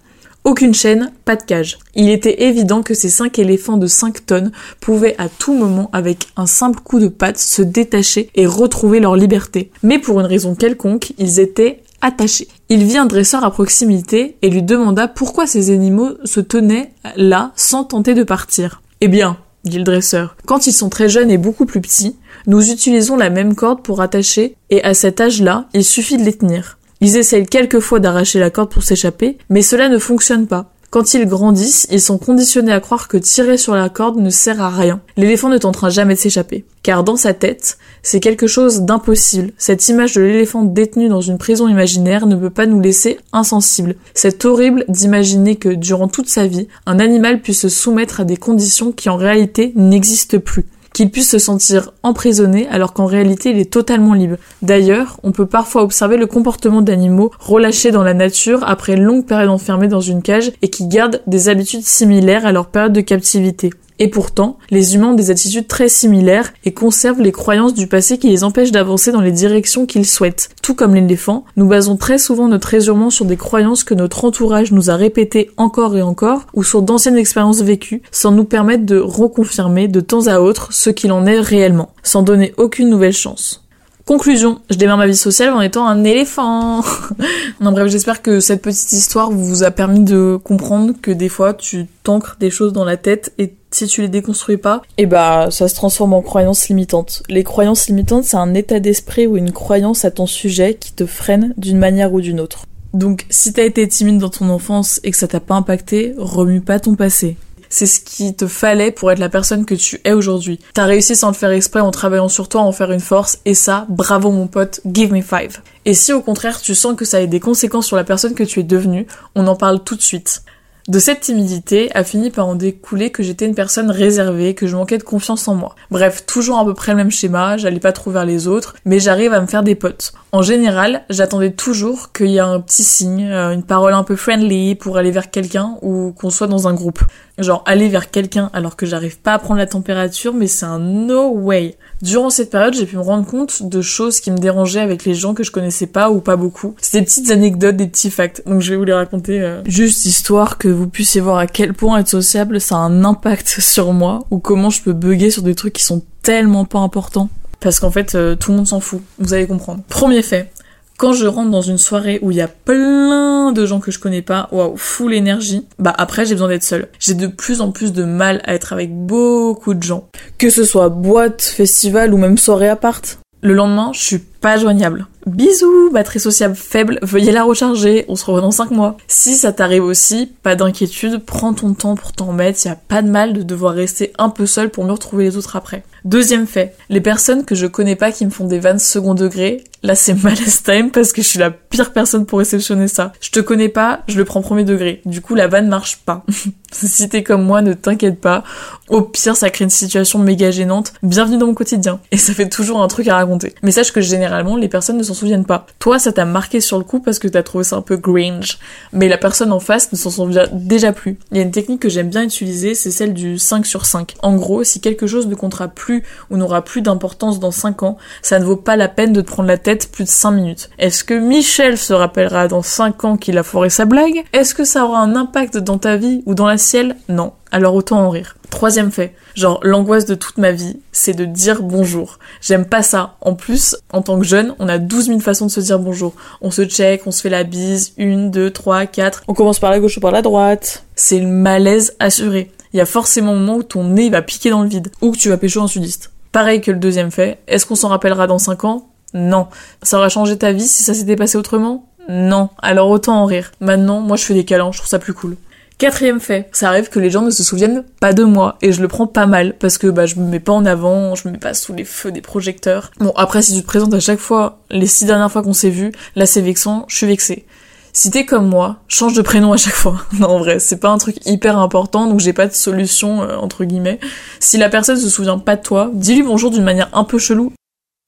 Aucune 0.45 0.73
chaîne, 0.73 1.11
pas 1.25 1.35
de 1.35 1.43
cage. 1.43 1.77
Il 1.95 2.09
était 2.09 2.43
évident 2.43 2.81
que 2.81 2.93
ces 2.93 3.09
cinq 3.09 3.39
éléphants 3.39 3.77
de 3.77 3.87
5 3.87 4.25
tonnes 4.25 4.51
pouvaient 4.79 5.15
à 5.17 5.27
tout 5.27 5.53
moment, 5.53 5.89
avec 5.91 6.27
un 6.37 6.45
simple 6.45 6.79
coup 6.79 6.99
de 6.99 7.09
patte, 7.09 7.37
se 7.37 7.61
détacher 7.61 8.29
et 8.35 8.47
retrouver 8.47 8.99
leur 8.99 9.15
liberté. 9.15 9.71
Mais 9.83 9.99
pour 9.99 10.19
une 10.19 10.25
raison 10.25 10.55
quelconque, 10.55 11.13
ils 11.17 11.39
étaient 11.39 11.83
attachés. 12.01 12.47
Il 12.69 12.83
vit 12.85 12.97
un 12.97 13.05
dresseur 13.05 13.43
à 13.43 13.51
proximité 13.51 14.37
et 14.41 14.49
lui 14.49 14.63
demanda 14.63 15.07
pourquoi 15.07 15.45
ces 15.45 15.71
animaux 15.71 16.11
se 16.23 16.39
tenaient 16.39 16.93
là 17.15 17.51
sans 17.55 17.83
tenter 17.83 18.13
de 18.13 18.23
partir. 18.23 18.81
Eh 19.01 19.07
bien, 19.07 19.37
dit 19.65 19.77
le 19.77 19.83
dresseur, 19.83 20.35
quand 20.45 20.67
ils 20.67 20.73
sont 20.73 20.89
très 20.89 21.09
jeunes 21.09 21.31
et 21.31 21.37
beaucoup 21.37 21.65
plus 21.65 21.81
petits, 21.81 22.15
nous 22.47 22.71
utilisons 22.71 23.17
la 23.17 23.29
même 23.29 23.55
corde 23.55 23.83
pour 23.83 24.01
attacher 24.01 24.55
et 24.69 24.83
à 24.83 24.93
cet 24.93 25.19
âge-là, 25.19 25.67
il 25.73 25.83
suffit 25.83 26.17
de 26.17 26.23
les 26.23 26.37
tenir. 26.37 26.78
Ils 27.01 27.15
essayent 27.15 27.45
quelquefois 27.45 27.99
d'arracher 27.99 28.39
la 28.39 28.49
corde 28.49 28.69
pour 28.69 28.83
s'échapper, 28.83 29.37
mais 29.49 29.61
cela 29.61 29.87
ne 29.87 29.97
fonctionne 29.97 30.47
pas. 30.47 30.71
Quand 30.89 31.13
ils 31.13 31.27
grandissent, 31.27 31.87
ils 31.91 32.01
sont 32.01 32.17
conditionnés 32.17 32.71
à 32.71 32.79
croire 32.79 33.07
que 33.07 33.17
tirer 33.17 33.57
sur 33.57 33.75
la 33.75 33.89
corde 33.89 34.17
ne 34.17 34.31
sert 34.31 34.59
à 34.59 34.69
rien. 34.69 34.99
L'éléphant 35.17 35.49
ne 35.49 35.59
tentera 35.59 35.89
jamais 35.89 36.15
de 36.15 36.19
s'échapper. 36.19 36.65
Car 36.81 37.03
dans 37.03 37.15
sa 37.15 37.35
tête, 37.35 37.77
c'est 38.01 38.19
quelque 38.19 38.47
chose 38.47 38.81
d'impossible. 38.81 39.53
Cette 39.59 39.87
image 39.87 40.15
de 40.15 40.21
l'éléphant 40.21 40.63
détenu 40.63 41.07
dans 41.07 41.21
une 41.21 41.37
prison 41.37 41.67
imaginaire 41.67 42.25
ne 42.25 42.35
peut 42.35 42.49
pas 42.49 42.65
nous 42.65 42.81
laisser 42.81 43.19
insensibles. 43.33 43.95
C'est 44.15 44.43
horrible 44.45 44.83
d'imaginer 44.89 45.57
que, 45.57 45.69
durant 45.69 46.07
toute 46.07 46.27
sa 46.27 46.47
vie, 46.47 46.67
un 46.87 46.99
animal 46.99 47.41
puisse 47.41 47.61
se 47.61 47.69
soumettre 47.69 48.21
à 48.21 48.25
des 48.25 48.37
conditions 48.37 48.91
qui 48.91 49.09
en 49.09 49.15
réalité 49.15 49.73
n'existent 49.75 50.39
plus 50.39 50.65
qu'il 50.99 51.11
puisse 51.11 51.31
se 51.31 51.39
sentir 51.39 51.93
emprisonné 52.03 52.67
alors 52.67 52.91
qu'en 52.91 53.05
réalité 53.05 53.51
il 53.51 53.57
est 53.57 53.71
totalement 53.71 54.13
libre. 54.13 54.35
D'ailleurs, 54.61 55.17
on 55.23 55.31
peut 55.31 55.45
parfois 55.45 55.83
observer 55.83 56.17
le 56.17 56.27
comportement 56.27 56.81
d'animaux 56.81 57.31
relâchés 57.39 57.91
dans 57.91 58.03
la 58.03 58.13
nature 58.13 58.67
après 58.67 58.95
une 58.95 59.03
longue 59.03 59.25
période 59.25 59.47
enfermés 59.47 59.87
dans 59.87 60.01
une 60.01 60.21
cage 60.21 60.51
et 60.61 60.69
qui 60.69 60.89
gardent 60.89 61.21
des 61.25 61.47
habitudes 61.47 61.85
similaires 61.85 62.45
à 62.45 62.51
leur 62.51 62.67
période 62.67 62.91
de 62.91 62.99
captivité. 62.99 63.69
Et 63.99 64.07
pourtant, 64.07 64.57
les 64.71 64.95
humains 64.95 65.09
ont 65.09 65.15
des 65.15 65.29
attitudes 65.29 65.67
très 65.67 65.89
similaires 65.89 66.53
et 66.63 66.73
conservent 66.73 67.21
les 67.21 67.33
croyances 67.33 67.73
du 67.73 67.87
passé 67.87 68.17
qui 68.17 68.29
les 68.29 68.45
empêchent 68.45 68.71
d'avancer 68.71 69.11
dans 69.11 69.19
les 69.19 69.33
directions 69.33 69.85
qu'ils 69.85 70.05
souhaitent. 70.05 70.49
Tout 70.63 70.73
comme 70.73 70.95
l'éléphant, 70.95 71.43
nous 71.57 71.67
basons 71.67 71.97
très 71.97 72.17
souvent 72.17 72.47
notre 72.47 72.69
raisonnement 72.69 73.09
sur 73.09 73.25
des 73.25 73.35
croyances 73.35 73.83
que 73.83 73.93
notre 73.93 74.23
entourage 74.23 74.71
nous 74.71 74.89
a 74.89 74.95
répétées 74.95 75.51
encore 75.57 75.97
et 75.97 76.01
encore 76.01 76.47
ou 76.53 76.63
sur 76.63 76.81
d'anciennes 76.81 77.17
expériences 77.17 77.61
vécues 77.61 78.01
sans 78.11 78.31
nous 78.31 78.45
permettre 78.45 78.85
de 78.85 78.97
reconfirmer 78.97 79.89
de 79.89 79.99
temps 79.99 80.27
à 80.27 80.39
autre 80.39 80.71
ce 80.71 80.89
qu'il 80.89 81.11
en 81.11 81.25
est 81.25 81.39
réellement, 81.39 81.89
sans 82.01 82.23
donner 82.23 82.53
aucune 82.57 82.89
nouvelle 82.89 83.13
chance. 83.13 83.68
Conclusion, 84.09 84.59
je 84.71 84.75
démarre 84.75 84.97
ma 84.97 85.05
vie 85.05 85.15
sociale 85.15 85.53
en 85.53 85.61
étant 85.61 85.87
un 85.87 86.03
éléphant. 86.03 86.81
non 87.61 87.71
bref, 87.71 87.89
j'espère 87.89 88.23
que 88.23 88.39
cette 88.39 88.63
petite 88.63 88.91
histoire 88.91 89.29
vous 89.29 89.61
a 89.61 89.69
permis 89.69 89.99
de 89.99 90.35
comprendre 90.43 90.95
que 90.99 91.11
des 91.11 91.29
fois 91.29 91.53
tu 91.53 91.85
t'ancres 92.01 92.35
des 92.39 92.49
choses 92.49 92.73
dans 92.73 92.85
la 92.85 92.97
tête 92.97 93.31
et 93.37 93.53
si 93.69 93.85
tu 93.85 94.01
les 94.01 94.07
déconstruis 94.07 94.57
pas, 94.57 94.81
et 94.97 95.03
eh 95.03 95.05
bah 95.05 95.49
ça 95.51 95.67
se 95.67 95.75
transforme 95.75 96.13
en 96.13 96.23
croyances 96.23 96.69
limitantes. 96.69 97.21
Les 97.29 97.43
croyances 97.43 97.87
limitantes, 97.87 98.23
c'est 98.23 98.37
un 98.37 98.55
état 98.55 98.79
d'esprit 98.79 99.27
ou 99.27 99.37
une 99.37 99.51
croyance 99.51 100.03
à 100.05 100.09
ton 100.09 100.25
sujet 100.25 100.73
qui 100.73 100.91
te 100.91 101.05
freine 101.05 101.53
d'une 101.57 101.77
manière 101.77 102.11
ou 102.11 102.19
d'une 102.19 102.39
autre. 102.39 102.65
Donc 102.95 103.27
si 103.29 103.53
t'as 103.53 103.63
été 103.63 103.87
timide 103.87 104.17
dans 104.17 104.29
ton 104.29 104.49
enfance 104.49 104.99
et 105.03 105.11
que 105.11 105.17
ça 105.17 105.27
t'a 105.27 105.39
pas 105.39 105.53
impacté, 105.53 106.15
remue 106.17 106.61
pas 106.61 106.79
ton 106.79 106.95
passé 106.95 107.37
c'est 107.69 107.85
ce 107.85 107.99
qui 108.01 108.35
te 108.35 108.47
fallait 108.47 108.91
pour 108.91 109.11
être 109.11 109.19
la 109.19 109.29
personne 109.29 109.65
que 109.65 109.75
tu 109.75 110.01
es 110.03 110.13
aujourd'hui. 110.13 110.59
T'as 110.73 110.85
réussi 110.85 111.15
sans 111.15 111.29
le 111.29 111.35
faire 111.35 111.51
exprès 111.51 111.79
en 111.79 111.91
travaillant 111.91 112.29
sur 112.29 112.49
toi, 112.49 112.61
en 112.61 112.71
faire 112.71 112.91
une 112.91 112.99
force, 112.99 113.39
et 113.45 113.53
ça, 113.53 113.85
bravo 113.89 114.31
mon 114.31 114.47
pote, 114.47 114.81
give 114.91 115.13
me 115.13 115.21
five. 115.21 115.61
Et 115.85 115.93
si 115.93 116.13
au 116.13 116.21
contraire 116.21 116.61
tu 116.61 116.75
sens 116.75 116.95
que 116.95 117.05
ça 117.05 117.17
a 117.17 117.25
des 117.25 117.39
conséquences 117.39 117.87
sur 117.87 117.95
la 117.95 118.03
personne 118.03 118.33
que 118.33 118.43
tu 118.43 118.59
es 118.59 118.63
devenue, 118.63 119.07
on 119.35 119.47
en 119.47 119.55
parle 119.55 119.83
tout 119.83 119.95
de 119.95 120.01
suite. 120.01 120.43
De 120.89 120.97
cette 120.97 121.21
timidité 121.21 121.91
a 121.93 122.03
fini 122.03 122.31
par 122.31 122.47
en 122.47 122.55
découler 122.55 123.11
que 123.11 123.21
j'étais 123.21 123.45
une 123.45 123.53
personne 123.53 123.91
réservée, 123.91 124.55
que 124.55 124.65
je 124.65 124.75
manquais 124.75 124.97
de 124.97 125.03
confiance 125.03 125.47
en 125.47 125.53
moi. 125.53 125.75
Bref, 125.91 126.25
toujours 126.25 126.57
à 126.57 126.65
peu 126.65 126.73
près 126.73 126.93
le 126.93 126.97
même 126.97 127.11
schéma, 127.11 127.57
j'allais 127.57 127.79
pas 127.79 127.91
trop 127.91 128.09
vers 128.09 128.25
les 128.25 128.47
autres, 128.47 128.75
mais 128.85 128.99
j'arrive 128.99 129.31
à 129.31 129.39
me 129.39 129.45
faire 129.45 129.61
des 129.61 129.75
potes. 129.75 130.13
En 130.31 130.41
général, 130.41 131.03
j'attendais 131.11 131.51
toujours 131.51 132.11
qu'il 132.11 132.31
y 132.31 132.37
ait 132.37 132.39
un 132.39 132.59
petit 132.59 132.83
signe, 132.83 133.29
euh, 133.29 133.51
une 133.51 133.61
parole 133.61 133.93
un 133.93 134.03
peu 134.03 134.15
friendly 134.15 134.73
pour 134.73 134.97
aller 134.97 135.11
vers 135.11 135.29
quelqu'un 135.29 135.77
ou 135.83 136.11
qu'on 136.11 136.31
soit 136.31 136.47
dans 136.47 136.67
un 136.67 136.73
groupe. 136.73 137.03
Genre 137.39 137.63
aller 137.65 137.89
vers 137.89 138.11
quelqu'un 138.11 138.49
alors 138.53 138.75
que 138.75 138.85
j'arrive 138.85 139.19
pas 139.19 139.33
à 139.33 139.39
prendre 139.39 139.59
la 139.59 139.67
température, 139.67 140.33
mais 140.33 140.47
c'est 140.47 140.65
un 140.65 140.79
no 140.79 141.29
way. 141.29 141.77
Durant 142.01 142.29
cette 142.29 142.49
période, 142.49 142.73
j'ai 142.73 142.85
pu 142.85 142.95
me 142.95 143.01
rendre 143.01 143.25
compte 143.25 143.63
de 143.63 143.81
choses 143.81 144.19
qui 144.19 144.31
me 144.31 144.37
dérangeaient 144.37 144.79
avec 144.79 145.05
les 145.05 145.13
gens 145.13 145.33
que 145.33 145.43
je 145.43 145.51
connaissais 145.51 145.87
pas 145.87 146.09
ou 146.09 146.21
pas 146.21 146.35
beaucoup. 146.35 146.75
C'est 146.81 146.99
des 146.99 147.05
petites 147.05 147.29
anecdotes, 147.31 147.75
des 147.75 147.87
petits 147.87 148.09
facts. 148.09 148.43
Donc 148.45 148.61
je 148.61 148.71
vais 148.71 148.77
vous 148.77 148.85
les 148.85 148.93
raconter 148.93 149.41
euh, 149.41 149.61
juste 149.65 150.05
histoire 150.05 150.57
que 150.57 150.67
vous 150.67 150.87
puissiez 150.87 151.21
voir 151.21 151.37
à 151.37 151.47
quel 151.47 151.73
point 151.73 151.97
être 151.97 152.07
sociable 152.07 152.61
ça 152.61 152.75
a 152.75 152.79
un 152.79 153.03
impact 153.03 153.47
sur 153.59 153.93
moi 153.93 154.25
ou 154.31 154.39
comment 154.39 154.69
je 154.69 154.81
peux 154.81 154.93
bugger 154.93 155.31
sur 155.31 155.43
des 155.43 155.55
trucs 155.55 155.73
qui 155.73 155.83
sont 155.83 156.03
tellement 156.23 156.65
pas 156.65 156.79
importants. 156.79 157.29
Parce 157.59 157.79
qu'en 157.79 157.91
fait, 157.91 158.15
euh, 158.15 158.35
tout 158.35 158.51
le 158.51 158.57
monde 158.57 158.67
s'en 158.67 158.79
fout. 158.79 159.01
Vous 159.17 159.33
allez 159.33 159.47
comprendre. 159.47 159.83
Premier 159.89 160.21
fait, 160.21 160.51
quand 160.99 161.13
je 161.13 161.25
rentre 161.25 161.49
dans 161.49 161.61
une 161.61 161.77
soirée 161.77 162.19
où 162.21 162.29
il 162.29 162.37
y 162.37 162.41
a 162.41 162.49
plein 162.49 163.53
de 163.53 163.65
gens 163.65 163.79
que 163.79 163.89
je 163.89 163.99
connais 163.99 164.21
pas, 164.21 164.49
waouh, 164.51 164.75
full 164.75 165.13
énergie, 165.13 165.65
bah 165.79 165.93
après 165.97 166.25
j'ai 166.25 166.35
besoin 166.35 166.49
d'être 166.49 166.63
seule. 166.63 166.89
J'ai 166.99 167.13
de 167.13 167.27
plus 167.27 167.61
en 167.61 167.71
plus 167.71 167.93
de 167.93 168.03
mal 168.03 168.41
à 168.43 168.53
être 168.53 168.73
avec 168.73 168.93
beaucoup 168.93 169.73
de 169.73 169.81
gens. 169.81 170.09
Que 170.37 170.49
ce 170.49 170.65
soit 170.65 170.89
boîte, 170.89 171.41
festival 171.41 172.13
ou 172.13 172.17
même 172.17 172.37
soirée 172.37 172.67
appart. 172.67 173.17
Le 173.41 173.53
lendemain, 173.53 173.91
je 173.93 173.99
suis 174.01 174.23
pas 174.41 174.57
joignable. 174.57 175.07
Bisous, 175.25 175.91
batterie 175.91 176.19
sociable 176.19 176.55
faible, 176.55 176.99
veuillez 177.01 177.31
la 177.31 177.43
recharger, 177.43 178.05
on 178.07 178.15
se 178.15 178.25
revoit 178.25 178.41
dans 178.41 178.51
5 178.51 178.71
mois. 178.71 178.97
Si 179.07 179.35
ça 179.35 179.51
t'arrive 179.51 179.83
aussi, 179.83 180.31
pas 180.41 180.55
d'inquiétude, 180.55 181.23
prends 181.25 181.53
ton 181.53 181.73
temps 181.73 181.95
pour 181.95 182.13
t'en 182.13 182.31
mettre, 182.31 182.65
y 182.65 182.69
a 182.69 182.75
pas 182.75 183.01
de 183.01 183.09
mal 183.09 183.33
de 183.33 183.43
devoir 183.43 183.73
rester 183.73 184.13
un 184.17 184.29
peu 184.29 184.45
seul 184.45 184.69
pour 184.69 184.85
me 184.85 184.91
retrouver 184.91 185.25
les 185.25 185.37
autres 185.37 185.55
après. 185.55 185.83
Deuxième 186.05 186.47
fait, 186.47 186.75
les 186.89 187.01
personnes 187.01 187.43
que 187.43 187.55
je 187.55 187.67
connais 187.67 187.97
pas 187.97 188.11
qui 188.11 188.25
me 188.25 188.31
font 188.31 188.47
des 188.47 188.59
vannes 188.59 188.79
second 188.79 189.13
degré, 189.13 189.65
là 189.83 189.95
c'est 189.95 190.13
malaise 190.23 190.63
time 190.63 190.91
parce 190.91 191.11
que 191.11 191.21
je 191.21 191.27
suis 191.27 191.39
la 191.39 191.51
pire 191.51 191.91
personne 191.91 192.25
pour 192.25 192.39
réceptionner 192.39 192.87
ça. 192.87 193.11
Je 193.19 193.31
te 193.31 193.39
connais 193.41 193.69
pas, 193.69 194.03
je 194.07 194.17
le 194.17 194.25
prends 194.25 194.41
premier 194.41 194.63
degré. 194.63 195.01
Du 195.05 195.21
coup 195.21 195.35
la 195.35 195.47
vanne 195.47 195.67
marche 195.67 195.97
pas. 195.97 196.23
si 196.71 197.09
t'es 197.09 197.23
comme 197.23 197.43
moi, 197.43 197.61
ne 197.61 197.73
t'inquiète 197.73 198.19
pas. 198.21 198.43
Au 198.87 199.01
pire, 199.01 199.35
ça 199.35 199.49
crée 199.49 199.65
une 199.65 199.69
situation 199.69 200.19
méga 200.19 200.51
gênante. 200.51 200.93
Bienvenue 201.03 201.37
dans 201.37 201.47
mon 201.47 201.53
quotidien. 201.53 201.99
Et 202.11 202.17
ça 202.17 202.33
fait 202.33 202.49
toujours 202.49 202.81
un 202.81 202.87
truc 202.87 203.07
à 203.07 203.15
raconter. 203.15 203.53
Mais 203.63 203.71
sache 203.71 203.91
que 203.91 204.01
généralement, 204.29 204.55
les 204.57 204.67
personnes 204.67 204.97
ne 204.97 205.03
s'en 205.03 205.15
souviennent 205.15 205.45
pas. 205.45 205.65
Toi, 205.79 205.97
ça 205.97 206.11
t'a 206.11 206.25
marqué 206.25 206.61
sur 206.61 206.77
le 206.77 206.83
coup 206.83 206.99
parce 206.99 207.17
que 207.17 207.27
t'as 207.27 207.41
trouvé 207.41 207.63
ça 207.63 207.77
un 207.77 207.81
peu 207.81 207.97
gringe. 207.97 208.59
Mais 208.93 209.07
la 209.07 209.17
personne 209.17 209.51
en 209.51 209.59
face 209.59 209.91
ne 209.91 209.97
s'en 209.97 210.11
souvient 210.11 210.45
déjà 210.51 210.93
plus. 210.93 211.17
Il 211.31 211.37
y 211.37 211.39
a 211.39 211.43
une 211.43 211.51
technique 211.51 211.81
que 211.81 211.89
j'aime 211.89 212.09
bien 212.09 212.23
utiliser, 212.23 212.75
c'est 212.75 212.91
celle 212.91 213.13
du 213.13 213.39
5 213.39 213.65
sur 213.65 213.85
5. 213.85 214.15
En 214.21 214.35
gros, 214.35 214.63
si 214.63 214.81
quelque 214.81 215.07
chose 215.07 215.27
ne 215.27 215.33
comptera 215.33 215.67
plus 215.67 216.03
ou 216.29 216.37
n'aura 216.37 216.63
plus 216.63 216.81
d'importance 216.81 217.39
dans 217.39 217.51
5 217.51 217.81
ans, 217.83 217.97
ça 218.21 218.39
ne 218.39 218.45
vaut 218.45 218.55
pas 218.55 218.75
la 218.75 218.87
peine 218.87 219.13
de 219.13 219.21
te 219.21 219.27
prendre 219.27 219.47
la 219.47 219.57
tête 219.57 219.91
plus 219.91 220.03
de 220.03 220.09
5 220.09 220.31
minutes. 220.31 220.69
Est-ce 220.77 221.03
que 221.03 221.15
Michel 221.15 221.77
se 221.77 221.93
rappellera 221.93 222.47
dans 222.47 222.61
5 222.61 223.05
ans 223.05 223.17
qu'il 223.17 223.37
a 223.37 223.43
foiré 223.43 223.71
sa 223.71 223.85
blague? 223.85 224.23
Est-ce 224.33 224.53
que 224.53 224.63
ça 224.63 224.85
aura 224.85 224.99
un 224.99 225.15
impact 225.15 225.57
dans 225.57 225.79
ta 225.79 225.97
vie 225.97 226.21
ou 226.27 226.35
dans 226.35 226.47
la 226.47 226.57
ciel 226.59 226.97
Non 227.07 227.33
alors 227.51 227.75
autant 227.75 227.99
en 227.99 228.09
rire. 228.09 228.35
Troisième 228.49 228.91
fait, 228.91 229.15
genre 229.35 229.59
l'angoisse 229.63 230.05
de 230.05 230.15
toute 230.15 230.37
ma 230.37 230.51
vie, 230.51 230.79
c'est 230.91 231.13
de 231.13 231.25
dire 231.25 231.61
bonjour. 231.61 232.19
J'aime 232.41 232.65
pas 232.65 232.81
ça. 232.81 233.15
En 233.21 233.35
plus, 233.35 233.77
en 233.93 234.01
tant 234.01 234.19
que 234.19 234.25
jeune, 234.25 234.55
on 234.59 234.67
a 234.67 234.77
12 234.77 235.07
000 235.07 235.19
façons 235.19 235.45
de 235.45 235.51
se 235.51 235.59
dire 235.59 235.79
bonjour. 235.79 236.13
On 236.41 236.51
se 236.51 236.65
check, 236.65 237.05
on 237.05 237.11
se 237.11 237.21
fait 237.21 237.29
la 237.29 237.43
bise, 237.43 237.93
une, 237.97 238.31
deux, 238.31 238.51
trois, 238.51 238.85
quatre. 238.85 239.23
On 239.27 239.33
commence 239.33 239.59
par 239.59 239.71
la 239.71 239.79
gauche 239.79 239.97
ou 239.97 240.01
par 240.01 240.11
la 240.11 240.21
droite. 240.21 240.85
C'est 240.95 241.19
le 241.19 241.27
malaise 241.27 241.95
assuré. 241.99 242.51
Il 242.73 242.77
y 242.77 242.81
a 242.81 242.85
forcément 242.85 243.31
un 243.31 243.35
moment 243.35 243.57
où 243.57 243.63
ton 243.63 243.83
nez 243.83 244.09
va 244.09 244.21
piquer 244.21 244.49
dans 244.51 244.61
le 244.61 244.69
vide, 244.69 244.91
ou 245.01 245.11
que 245.11 245.17
tu 245.17 245.29
vas 245.29 245.37
pécho 245.37 245.61
un 245.61 245.67
sudiste. 245.67 246.11
Pareil 246.31 246.61
que 246.61 246.71
le 246.71 246.77
deuxième 246.77 247.09
fait, 247.09 247.39
est-ce 247.47 247.65
qu'on 247.65 247.75
s'en 247.75 247.89
rappellera 247.89 248.27
dans 248.27 248.37
5 248.37 248.63
ans? 248.65 248.89
Non. 249.13 249.47
Ça 249.81 249.97
aura 249.97 250.09
changé 250.09 250.37
ta 250.37 250.51
vie 250.51 250.67
si 250.67 250.83
ça 250.83 250.93
s'était 250.93 251.15
passé 251.15 251.37
autrement? 251.37 251.87
Non. 252.09 252.49
Alors 252.59 252.89
autant 252.89 253.21
en 253.21 253.25
rire. 253.25 253.51
Maintenant, 253.59 254.01
moi 254.01 254.17
je 254.17 254.25
fais 254.25 254.33
des 254.35 254.45
câlins, 254.45 254.71
je 254.71 254.77
trouve 254.77 254.89
ça 254.89 254.99
plus 254.99 255.13
cool. 255.13 255.37
Quatrième 255.79 256.19
fait, 256.19 256.49
ça 256.51 256.67
arrive 256.67 256.89
que 256.89 256.99
les 256.99 257.09
gens 257.09 257.21
ne 257.21 257.29
se 257.29 257.41
souviennent 257.41 257.85
pas 258.01 258.11
de 258.11 258.25
moi 258.25 258.57
et 258.61 258.73
je 258.73 258.81
le 258.81 258.89
prends 258.89 259.07
pas 259.07 259.27
mal 259.27 259.55
parce 259.57 259.77
que 259.77 259.87
bah 259.87 260.05
je 260.05 260.15
me 260.15 260.25
mets 260.25 260.41
pas 260.41 260.51
en 260.51 260.65
avant, 260.65 261.15
je 261.15 261.25
me 261.25 261.31
mets 261.31 261.39
pas 261.39 261.53
sous 261.53 261.73
les 261.73 261.85
feux 261.85 262.11
des 262.11 262.19
projecteurs. 262.19 262.91
Bon 262.99 263.13
après 263.15 263.41
si 263.41 263.55
tu 263.55 263.61
te 263.61 263.65
présentes 263.65 263.93
à 263.93 264.01
chaque 264.01 264.19
fois, 264.19 264.59
les 264.69 264.87
six 264.87 265.05
dernières 265.05 265.31
fois 265.31 265.41
qu'on 265.41 265.53
s'est 265.53 265.69
vu, 265.69 265.93
là 266.17 266.25
c'est 266.25 266.41
vexant, 266.41 266.83
je 266.89 266.97
suis 266.97 267.07
vexée. 267.07 267.45
Si 267.93 268.11
t'es 268.11 268.25
comme 268.25 268.49
moi, 268.49 268.79
change 268.89 269.13
de 269.13 269.21
prénom 269.21 269.53
à 269.53 269.57
chaque 269.57 269.73
fois. 269.73 270.01
non, 270.19 270.27
en 270.27 270.39
vrai, 270.39 270.59
c'est 270.59 270.81
pas 270.81 270.89
un 270.89 270.97
truc 270.97 271.15
hyper 271.25 271.57
important, 271.57 272.07
donc 272.07 272.19
j'ai 272.19 272.33
pas 272.33 272.47
de 272.47 272.53
solution, 272.53 273.23
euh, 273.23 273.37
entre 273.37 273.63
guillemets. 273.63 274.01
Si 274.41 274.57
la 274.57 274.67
personne 274.67 274.97
se 274.97 275.07
souvient 275.07 275.39
pas 275.39 275.55
de 275.55 275.61
toi, 275.61 275.89
dis-lui 275.93 276.23
bonjour 276.23 276.51
d'une 276.51 276.65
manière 276.65 276.89
un 276.91 277.05
peu 277.05 277.17
chelou 277.17 277.53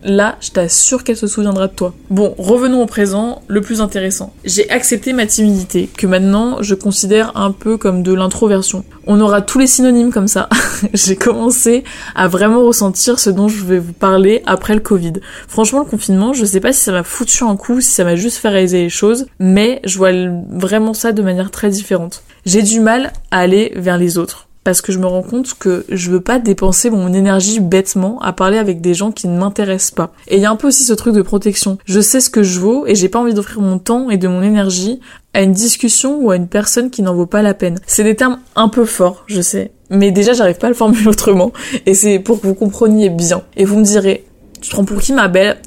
Là, 0.04 0.38
je 0.42 0.50
t'assure 0.50 1.04
qu'elle 1.04 1.18
se 1.18 1.28
souviendra 1.28 1.68
de 1.68 1.74
toi. 1.74 1.94
Bon, 2.10 2.34
revenons 2.38 2.82
au 2.82 2.86
présent, 2.86 3.42
le 3.48 3.62
plus 3.62 3.82
intéressant. 3.82 4.34
J'ai 4.44 4.70
accepté 4.70 5.14
ma 5.14 5.26
timidité, 5.26 5.90
que 5.96 6.08
maintenant 6.08 6.58
je 6.62 6.76
considère 6.76 7.36
un 7.38 7.52
peu 7.52 7.78
comme 7.78 8.04
de 8.04 8.14
l'introversion. 8.14 8.84
On 9.06 9.20
aura 9.20 9.42
tous 9.42 9.60
les 9.60 9.68
synonymes 9.68 10.12
comme 10.12 10.28
ça. 10.28 10.50
J'ai 10.94 11.16
commencé 11.16 11.84
à 12.16 12.28
vraiment 12.28 12.66
ressentir 12.66 13.20
ce 13.20 13.30
dont 13.30 13.48
je 13.48 13.64
vais 13.64 13.80
vous 13.80 13.94
parler 13.94 14.42
après 14.46 14.74
le 14.74 14.80
Covid. 14.80 15.14
Franchement, 15.48 15.80
le 15.80 15.86
confinement, 15.86 16.34
je 16.34 16.46
sais 16.46 16.60
pas 16.60 16.74
si 16.74 16.82
ça 16.82 16.92
m'a 16.92 17.04
foutu 17.04 17.44
un 17.44 17.56
coup, 17.56 17.82
si 17.82 17.92
ça 17.92 18.04
m'a 18.04 18.16
juste 18.16 18.38
fait 18.38 18.50
réaliser 18.50 18.82
les 18.84 18.90
choses, 18.90 19.28
mais 19.40 19.82
je 19.84 19.98
vois 19.98 20.12
vraiment 20.52 20.94
ça 20.94 21.12
de 21.12 21.22
manière 21.22 21.52
très 21.52 21.70
différente. 21.70 22.24
J'ai 22.46 22.64
du 22.64 22.80
mal 22.80 23.14
à 23.30 23.40
aller 23.40 23.72
vers 23.76 23.98
les 23.98 24.18
autres 24.18 24.48
parce 24.64 24.82
que 24.82 24.92
je 24.92 25.00
me 25.00 25.08
rends 25.08 25.24
compte 25.24 25.54
que 25.58 25.86
je 25.90 26.12
veux 26.12 26.22
pas 26.22 26.40
dépenser 26.40 26.90
mon 26.90 27.14
énergie 27.14 27.60
bêtement 27.60 28.20
à 28.22 28.34
parler 28.34 28.58
avec 28.58 28.82
des 28.82 28.94
gens 28.94 29.12
qui 29.12 29.28
ne 29.28 29.38
m'intéressent 29.38 29.92
pas. 29.92 30.14
Et 30.28 30.38
il 30.38 30.42
y 30.42 30.46
a 30.46 30.52
un 30.52 30.56
peu 30.56 30.68
aussi 30.68 30.84
ce 30.84 30.94
truc 30.94 31.16
de 31.16 31.22
protection. 31.22 31.78
Je 31.86 32.00
sais 32.00 32.20
ce 32.20 32.30
que 32.30 32.44
je 32.44 32.60
vaux 32.60 32.86
et 32.86 32.96
j'ai 32.96 33.10
pas 33.10 33.20
envie 33.20 33.34
d'offrir 33.34 33.62
mon 33.62 33.80
temps 33.80 34.10
et 34.10 34.18
de 34.18 34.28
mon 34.28 34.42
énergie 34.42 35.00
à 35.34 35.42
une 35.42 35.54
discussion 35.54 36.20
ou 36.20 36.32
à 36.32 36.36
une 36.36 36.48
personne 36.48 36.90
qui 36.90 37.02
n'en 37.02 37.16
vaut 37.16 37.26
pas 37.26 37.42
la 37.42 37.54
peine. 37.54 37.80
C'est 37.88 38.04
des 38.04 38.16
termes 38.16 38.40
un 38.56 38.70
peu 38.70 38.86
forts, 38.86 39.24
je 39.28 39.42
sais. 39.42 39.72
Mais 39.90 40.12
déjà, 40.12 40.34
j'arrive 40.34 40.58
pas 40.58 40.68
à 40.68 40.70
le 40.70 40.76
formuler 40.76 41.08
autrement. 41.08 41.52
Et 41.86 41.94
c'est 41.94 42.20
pour 42.20 42.40
que 42.40 42.48
vous 42.48 42.56
compreniez 42.56 43.10
bien. 43.10 43.42
Et 43.58 43.66
vous 43.66 43.78
me 43.78 43.84
direz, 43.84 44.26
tu 44.62 44.70
te 44.70 44.76
prends 44.76 44.86
pour 44.86 45.02
qui 45.02 45.14
ma 45.14 45.28
belle? 45.28 45.58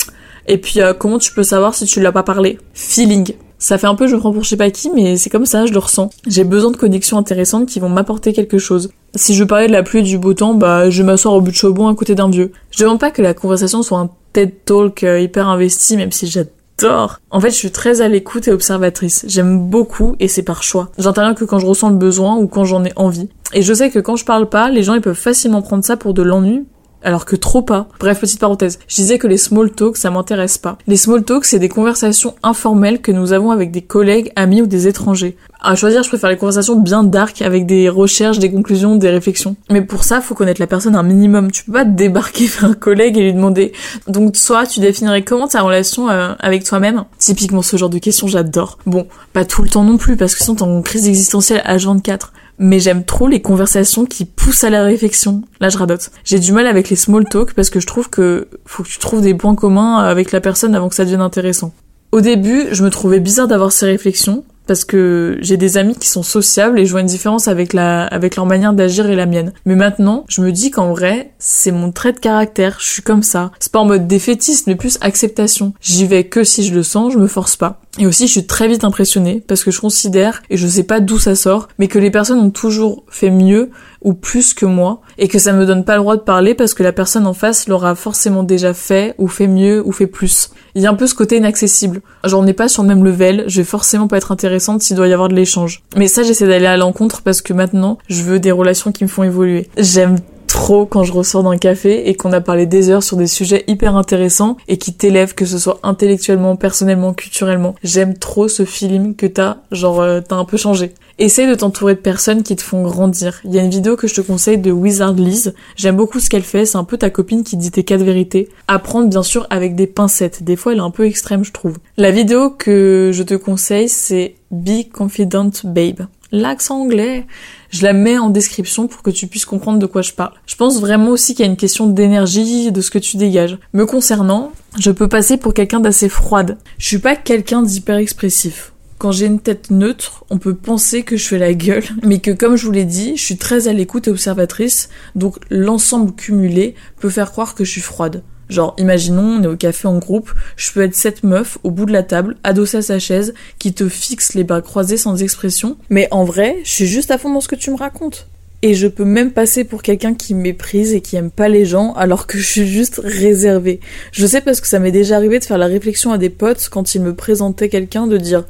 Et 0.46 0.58
puis, 0.58 0.80
euh, 0.80 0.92
comment 0.92 1.18
tu 1.18 1.32
peux 1.32 1.42
savoir 1.42 1.74
si 1.74 1.86
tu 1.86 2.00
l'as 2.00 2.12
pas 2.12 2.22
parlé? 2.22 2.58
Feeling. 2.74 3.34
Ça 3.64 3.78
fait 3.78 3.86
un 3.86 3.94
peu 3.94 4.06
je 4.06 4.16
prends 4.16 4.30
pour 4.30 4.44
je 4.44 4.50
sais 4.50 4.58
pas 4.58 4.68
qui, 4.68 4.90
mais 4.90 5.16
c'est 5.16 5.30
comme 5.30 5.46
ça, 5.46 5.64
je 5.64 5.72
le 5.72 5.78
ressens. 5.78 6.10
J'ai 6.26 6.44
besoin 6.44 6.70
de 6.70 6.76
connexions 6.76 7.16
intéressantes 7.16 7.64
qui 7.64 7.80
vont 7.80 7.88
m'apporter 7.88 8.34
quelque 8.34 8.58
chose. 8.58 8.90
Si 9.14 9.34
je 9.34 9.42
parlais 9.42 9.68
de 9.68 9.72
la 9.72 9.82
pluie 9.82 10.00
et 10.00 10.02
du 10.02 10.18
beau 10.18 10.34
temps, 10.34 10.52
bah 10.52 10.90
je 10.90 11.02
m'assois 11.02 11.32
au 11.32 11.40
but 11.40 11.52
de 11.52 11.56
Chaubon 11.56 11.88
à 11.88 11.94
côté 11.94 12.14
d'un 12.14 12.28
vieux. 12.28 12.52
Je 12.70 12.82
demande 12.82 13.00
pas 13.00 13.10
que 13.10 13.22
la 13.22 13.32
conversation 13.32 13.82
soit 13.82 13.98
un 14.00 14.10
TED 14.34 14.52
Talk 14.66 15.02
euh, 15.02 15.18
hyper 15.18 15.48
investi, 15.48 15.96
même 15.96 16.12
si 16.12 16.26
j'adore. 16.26 17.20
En 17.30 17.40
fait, 17.40 17.48
je 17.48 17.56
suis 17.56 17.70
très 17.70 18.02
à 18.02 18.08
l'écoute 18.08 18.48
et 18.48 18.52
observatrice. 18.52 19.24
J'aime 19.28 19.58
beaucoup 19.70 20.14
et 20.20 20.28
c'est 20.28 20.42
par 20.42 20.62
choix. 20.62 20.90
J'interviens 20.98 21.32
que 21.32 21.46
quand 21.46 21.58
je 21.58 21.64
ressens 21.64 21.88
le 21.88 21.96
besoin 21.96 22.36
ou 22.36 22.48
quand 22.48 22.66
j'en 22.66 22.84
ai 22.84 22.92
envie. 22.96 23.30
Et 23.54 23.62
je 23.62 23.72
sais 23.72 23.88
que 23.88 23.98
quand 23.98 24.16
je 24.16 24.26
parle 24.26 24.50
pas, 24.50 24.68
les 24.68 24.82
gens 24.82 24.92
ils 24.92 25.00
peuvent 25.00 25.14
facilement 25.14 25.62
prendre 25.62 25.84
ça 25.84 25.96
pour 25.96 26.12
de 26.12 26.20
l'ennui 26.20 26.66
alors 27.04 27.24
que 27.24 27.36
trop 27.36 27.62
pas. 27.62 27.88
Bref, 28.00 28.20
petite 28.20 28.40
parenthèse. 28.40 28.78
Je 28.88 28.96
disais 28.96 29.18
que 29.18 29.26
les 29.26 29.36
small 29.36 29.70
talks, 29.70 29.96
ça 29.96 30.10
m'intéresse 30.10 30.58
pas. 30.58 30.78
Les 30.86 30.96
small 30.96 31.24
talks, 31.24 31.44
c'est 31.44 31.58
des 31.58 31.68
conversations 31.68 32.34
informelles 32.42 33.00
que 33.00 33.12
nous 33.12 33.32
avons 33.32 33.50
avec 33.50 33.70
des 33.70 33.82
collègues, 33.82 34.32
amis 34.36 34.62
ou 34.62 34.66
des 34.66 34.88
étrangers. 34.88 35.36
À 35.60 35.76
choisir, 35.76 36.02
je 36.02 36.08
préfère 36.08 36.28
les 36.28 36.36
conversations 36.36 36.76
bien 36.76 37.04
dark 37.04 37.40
avec 37.40 37.64
des 37.64 37.88
recherches, 37.88 38.38
des 38.38 38.50
conclusions, 38.50 38.96
des 38.96 39.08
réflexions. 39.08 39.56
Mais 39.70 39.80
pour 39.80 40.04
ça, 40.04 40.20
faut 40.20 40.34
connaître 40.34 40.60
la 40.60 40.66
personne 40.66 40.94
un 40.94 41.02
minimum. 41.02 41.50
Tu 41.50 41.64
peux 41.64 41.72
pas 41.72 41.84
débarquer 41.84 42.46
vers 42.60 42.70
un 42.70 42.74
collègue 42.74 43.16
et 43.16 43.22
lui 43.22 43.32
demander. 43.32 43.72
Donc, 44.06 44.36
soit 44.36 44.66
tu 44.66 44.80
définirais 44.80 45.22
comment 45.22 45.48
ta 45.48 45.62
relation 45.62 46.10
euh, 46.10 46.34
avec 46.38 46.64
toi-même? 46.64 47.04
Typiquement, 47.18 47.62
ce 47.62 47.76
genre 47.76 47.88
de 47.88 47.98
questions, 47.98 48.26
j'adore. 48.26 48.78
Bon, 48.86 49.06
pas 49.32 49.44
tout 49.44 49.62
le 49.62 49.68
temps 49.68 49.84
non 49.84 49.96
plus, 49.96 50.16
parce 50.16 50.34
que 50.34 50.42
sinon 50.42 50.56
t'es 50.56 50.62
en 50.62 50.82
crise 50.82 51.08
existentielle 51.08 51.62
à 51.64 51.76
24 51.76 52.32
mais 52.58 52.80
j'aime 52.80 53.04
trop 53.04 53.28
les 53.28 53.42
conversations 53.42 54.04
qui 54.06 54.24
poussent 54.24 54.64
à 54.64 54.70
la 54.70 54.82
réflexion. 54.82 55.42
Là, 55.60 55.68
je 55.68 55.78
radote. 55.78 56.10
J'ai 56.24 56.38
du 56.38 56.52
mal 56.52 56.66
avec 56.66 56.90
les 56.90 56.96
small 56.96 57.24
talk 57.24 57.54
parce 57.54 57.70
que 57.70 57.80
je 57.80 57.86
trouve 57.86 58.10
que 58.10 58.48
faut 58.66 58.82
que 58.82 58.88
tu 58.88 58.98
trouves 58.98 59.22
des 59.22 59.34
points 59.34 59.54
communs 59.54 59.98
avec 59.98 60.32
la 60.32 60.40
personne 60.40 60.74
avant 60.74 60.88
que 60.88 60.94
ça 60.94 61.04
devienne 61.04 61.20
intéressant. 61.20 61.72
Au 62.12 62.20
début, 62.20 62.66
je 62.70 62.84
me 62.84 62.90
trouvais 62.90 63.18
bizarre 63.18 63.48
d'avoir 63.48 63.72
ces 63.72 63.86
réflexions, 63.86 64.44
parce 64.66 64.84
que 64.84 65.38
j'ai 65.40 65.56
des 65.56 65.76
amis 65.76 65.96
qui 65.96 66.08
sont 66.08 66.22
sociables 66.22 66.78
et 66.78 66.86
je 66.86 66.90
vois 66.90 67.00
une 67.00 67.06
différence 67.06 67.48
avec 67.48 67.72
leur 67.72 68.46
manière 68.46 68.72
d'agir 68.72 69.08
et 69.08 69.16
la 69.16 69.26
mienne. 69.26 69.52
Mais 69.66 69.76
maintenant, 69.76 70.24
je 70.28 70.40
me 70.40 70.52
dis 70.52 70.70
qu'en 70.70 70.90
vrai, 70.90 71.32
c'est 71.38 71.72
mon 71.72 71.92
trait 71.92 72.12
de 72.12 72.18
caractère, 72.18 72.78
je 72.80 72.88
suis 72.88 73.02
comme 73.02 73.22
ça. 73.22 73.52
C'est 73.60 73.72
pas 73.72 73.80
en 73.80 73.84
mode 73.84 74.06
défaitiste, 74.06 74.66
mais 74.66 74.76
plus 74.76 74.98
acceptation. 75.00 75.74
J'y 75.80 76.06
vais 76.06 76.24
que 76.24 76.44
si 76.44 76.64
je 76.64 76.74
le 76.74 76.82
sens, 76.82 77.12
je 77.12 77.18
me 77.18 77.26
force 77.26 77.56
pas. 77.56 77.80
Et 77.98 78.06
aussi, 78.06 78.26
je 78.26 78.32
suis 78.32 78.46
très 78.46 78.66
vite 78.66 78.82
impressionnée 78.82 79.42
parce 79.46 79.62
que 79.62 79.70
je 79.70 79.80
considère, 79.80 80.42
et 80.50 80.56
je 80.56 80.66
sais 80.66 80.82
pas 80.82 81.00
d'où 81.00 81.18
ça 81.18 81.36
sort, 81.36 81.68
mais 81.78 81.86
que 81.86 82.00
les 82.00 82.10
personnes 82.10 82.40
ont 82.40 82.50
toujours 82.50 83.04
fait 83.08 83.30
mieux 83.30 83.70
ou 84.04 84.14
plus 84.14 84.54
que 84.54 84.66
moi, 84.66 85.00
et 85.18 85.28
que 85.28 85.38
ça 85.38 85.52
me 85.52 85.66
donne 85.66 85.84
pas 85.84 85.94
le 85.94 86.00
droit 86.00 86.16
de 86.16 86.20
parler 86.20 86.54
parce 86.54 86.74
que 86.74 86.82
la 86.82 86.92
personne 86.92 87.26
en 87.26 87.32
face 87.34 87.66
l'aura 87.68 87.94
forcément 87.94 88.42
déjà 88.42 88.74
fait, 88.74 89.14
ou 89.18 89.28
fait 89.28 89.48
mieux, 89.48 89.82
ou 89.84 89.92
fait 89.92 90.06
plus. 90.06 90.50
Il 90.74 90.82
y 90.82 90.86
a 90.86 90.90
un 90.90 90.94
peu 90.94 91.06
ce 91.06 91.14
côté 91.14 91.36
inaccessible. 91.36 92.02
Genre, 92.24 92.40
on 92.40 92.44
n'est 92.44 92.52
pas 92.52 92.68
sur 92.68 92.82
le 92.82 92.88
même 92.88 93.04
level, 93.04 93.44
je 93.46 93.60
vais 93.60 93.64
forcément 93.64 94.06
pas 94.06 94.18
être 94.18 94.30
intéressante 94.30 94.82
s'il 94.82 94.96
doit 94.96 95.08
y 95.08 95.12
avoir 95.12 95.28
de 95.28 95.34
l'échange. 95.34 95.82
Mais 95.96 96.08
ça, 96.08 96.22
j'essaie 96.22 96.46
d'aller 96.46 96.66
à 96.66 96.76
l'encontre 96.76 97.22
parce 97.22 97.42
que 97.42 97.52
maintenant, 97.52 97.98
je 98.08 98.22
veux 98.22 98.38
des 98.38 98.52
relations 98.52 98.92
qui 98.92 99.04
me 99.04 99.08
font 99.08 99.22
évoluer. 99.22 99.68
J'aime 99.78 100.18
trop 100.54 100.86
quand 100.86 101.02
je 101.02 101.12
ressors 101.12 101.42
d'un 101.42 101.58
café 101.58 102.08
et 102.08 102.14
qu'on 102.14 102.32
a 102.32 102.40
parlé 102.40 102.64
des 102.64 102.88
heures 102.88 103.02
sur 103.02 103.16
des 103.16 103.26
sujets 103.26 103.64
hyper 103.66 103.96
intéressants 103.96 104.56
et 104.68 104.78
qui 104.78 104.94
t'élèvent, 104.94 105.34
que 105.34 105.46
ce 105.46 105.58
soit 105.58 105.80
intellectuellement, 105.82 106.54
personnellement, 106.54 107.12
culturellement. 107.12 107.74
J'aime 107.82 108.16
trop 108.16 108.46
ce 108.46 108.64
feeling 108.64 109.16
que 109.16 109.26
t'as, 109.26 109.56
genre 109.72 110.00
euh, 110.00 110.20
t'as 110.20 110.36
un 110.36 110.44
peu 110.44 110.56
changé. 110.56 110.94
Essaye 111.18 111.48
de 111.48 111.56
t'entourer 111.56 111.96
de 111.96 112.00
personnes 112.00 112.44
qui 112.44 112.54
te 112.54 112.62
font 112.62 112.82
grandir. 112.84 113.40
Il 113.44 113.52
y 113.52 113.58
a 113.58 113.62
une 113.62 113.70
vidéo 113.70 113.96
que 113.96 114.06
je 114.06 114.14
te 114.14 114.20
conseille 114.20 114.58
de 114.58 114.70
Wizard 114.70 115.14
Liz. 115.14 115.54
J'aime 115.74 115.96
beaucoup 115.96 116.20
ce 116.20 116.30
qu'elle 116.30 116.42
fait. 116.42 116.66
C'est 116.66 116.78
un 116.78 116.84
peu 116.84 116.98
ta 116.98 117.10
copine 117.10 117.42
qui 117.42 117.56
dit 117.56 117.72
tes 117.72 117.82
quatre 117.82 118.02
vérités. 118.02 118.48
Apprendre 118.68 119.08
bien 119.08 119.24
sûr 119.24 119.48
avec 119.50 119.74
des 119.74 119.88
pincettes. 119.88 120.44
Des 120.44 120.54
fois 120.54 120.72
elle 120.72 120.78
est 120.78 120.82
un 120.82 120.90
peu 120.90 121.04
extrême 121.04 121.44
je 121.44 121.52
trouve. 121.52 121.78
La 121.96 122.12
vidéo 122.12 122.50
que 122.50 123.10
je 123.12 123.24
te 123.24 123.34
conseille 123.34 123.88
c'est 123.88 124.36
Be 124.52 124.88
Confident 124.92 125.50
Babe. 125.64 126.06
L'accent 126.30 126.80
anglais. 126.80 127.26
Je 127.74 127.82
la 127.82 127.92
mets 127.92 128.18
en 128.18 128.30
description 128.30 128.86
pour 128.86 129.02
que 129.02 129.10
tu 129.10 129.26
puisses 129.26 129.46
comprendre 129.46 129.80
de 129.80 129.86
quoi 129.86 130.00
je 130.00 130.12
parle. 130.12 130.34
Je 130.46 130.54
pense 130.54 130.78
vraiment 130.78 131.10
aussi 131.10 131.34
qu'il 131.34 131.44
y 131.44 131.48
a 131.48 131.50
une 131.50 131.56
question 131.56 131.88
d'énergie, 131.88 132.70
de 132.70 132.80
ce 132.80 132.88
que 132.88 133.00
tu 133.00 133.16
dégages. 133.16 133.58
Me 133.72 133.84
concernant, 133.84 134.52
je 134.78 134.92
peux 134.92 135.08
passer 135.08 135.38
pour 135.38 135.54
quelqu'un 135.54 135.80
d'assez 135.80 136.08
froide. 136.08 136.56
Je 136.78 136.86
suis 136.86 137.00
pas 137.00 137.16
quelqu'un 137.16 137.64
d'hyper 137.64 137.96
expressif. 137.96 138.72
Quand 138.98 139.10
j'ai 139.10 139.26
une 139.26 139.40
tête 139.40 139.72
neutre, 139.72 140.24
on 140.30 140.38
peut 140.38 140.54
penser 140.54 141.02
que 141.02 141.16
je 141.16 141.26
fais 141.26 141.38
la 141.38 141.52
gueule, 141.52 141.82
mais 142.04 142.20
que 142.20 142.30
comme 142.30 142.54
je 142.54 142.64
vous 142.64 142.70
l'ai 142.70 142.84
dit, 142.84 143.16
je 143.16 143.24
suis 143.24 143.38
très 143.38 143.66
à 143.66 143.72
l'écoute 143.72 144.06
et 144.06 144.12
observatrice, 144.12 144.88
donc 145.16 145.38
l'ensemble 145.50 146.12
cumulé 146.14 146.76
peut 147.00 147.10
faire 147.10 147.32
croire 147.32 147.56
que 147.56 147.64
je 147.64 147.72
suis 147.72 147.80
froide. 147.80 148.22
Genre, 148.48 148.74
imaginons, 148.78 149.38
on 149.40 149.42
est 149.42 149.46
au 149.46 149.56
café 149.56 149.88
en 149.88 149.98
groupe, 149.98 150.32
je 150.56 150.70
peux 150.72 150.82
être 150.82 150.94
cette 150.94 151.22
meuf 151.22 151.58
au 151.62 151.70
bout 151.70 151.86
de 151.86 151.92
la 151.92 152.02
table, 152.02 152.36
adossée 152.44 152.78
à 152.78 152.82
sa 152.82 152.98
chaise, 152.98 153.34
qui 153.58 153.72
te 153.72 153.88
fixe 153.88 154.34
les 154.34 154.44
bras 154.44 154.62
croisés 154.62 154.96
sans 154.96 155.22
expression. 155.22 155.76
Mais 155.90 156.08
en 156.10 156.24
vrai, 156.24 156.58
je 156.64 156.70
suis 156.70 156.86
juste 156.86 157.10
à 157.10 157.18
fond 157.18 157.32
dans 157.32 157.40
ce 157.40 157.48
que 157.48 157.56
tu 157.56 157.70
me 157.70 157.76
racontes. 157.76 158.26
Et 158.62 158.72
je 158.72 158.86
peux 158.86 159.04
même 159.04 159.30
passer 159.30 159.64
pour 159.64 159.82
quelqu'un 159.82 160.14
qui 160.14 160.32
méprise 160.32 160.94
et 160.94 161.02
qui 161.02 161.16
aime 161.16 161.30
pas 161.30 161.50
les 161.50 161.66
gens 161.66 161.92
alors 161.94 162.26
que 162.26 162.38
je 162.38 162.46
suis 162.46 162.66
juste 162.66 162.98
réservée. 163.04 163.78
Je 164.10 164.26
sais 164.26 164.40
parce 164.40 164.62
que 164.62 164.66
ça 164.66 164.78
m'est 164.78 164.90
déjà 164.90 165.16
arrivé 165.16 165.38
de 165.38 165.44
faire 165.44 165.58
la 165.58 165.66
réflexion 165.66 166.12
à 166.12 166.18
des 166.18 166.30
potes 166.30 166.70
quand 166.70 166.94
ils 166.94 167.02
me 167.02 167.14
présentaient 167.14 167.68
quelqu'un 167.68 168.06
de 168.06 168.16
dire 168.16 168.44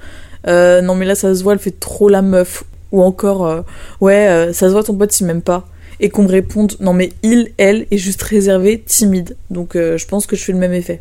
euh, 0.46 0.82
non 0.82 0.94
mais 0.94 1.04
là 1.04 1.16
ça 1.16 1.34
se 1.34 1.42
voit 1.42 1.54
elle 1.54 1.58
fait 1.58 1.80
trop 1.80 2.08
la 2.08 2.22
meuf 2.22 2.62
ou 2.92 3.02
encore 3.02 3.46
euh, 3.46 3.62
ouais 4.00 4.28
euh, 4.28 4.52
ça 4.52 4.68
se 4.68 4.72
voit 4.72 4.84
ton 4.84 4.94
pote 4.94 5.18
il 5.18 5.26
m'aime 5.26 5.42
pas 5.42 5.66
et 6.04 6.10
qu'on 6.10 6.24
me 6.24 6.28
réponde 6.28 6.76
non 6.80 6.92
mais 6.92 7.12
il, 7.22 7.52
elle 7.56 7.86
est 7.90 7.96
juste 7.96 8.22
réservé, 8.22 8.78
timide. 8.78 9.36
Donc 9.50 9.74
euh, 9.74 9.96
je 9.96 10.06
pense 10.06 10.26
que 10.26 10.36
je 10.36 10.44
fais 10.44 10.52
le 10.52 10.58
même 10.58 10.74
effet. 10.74 11.00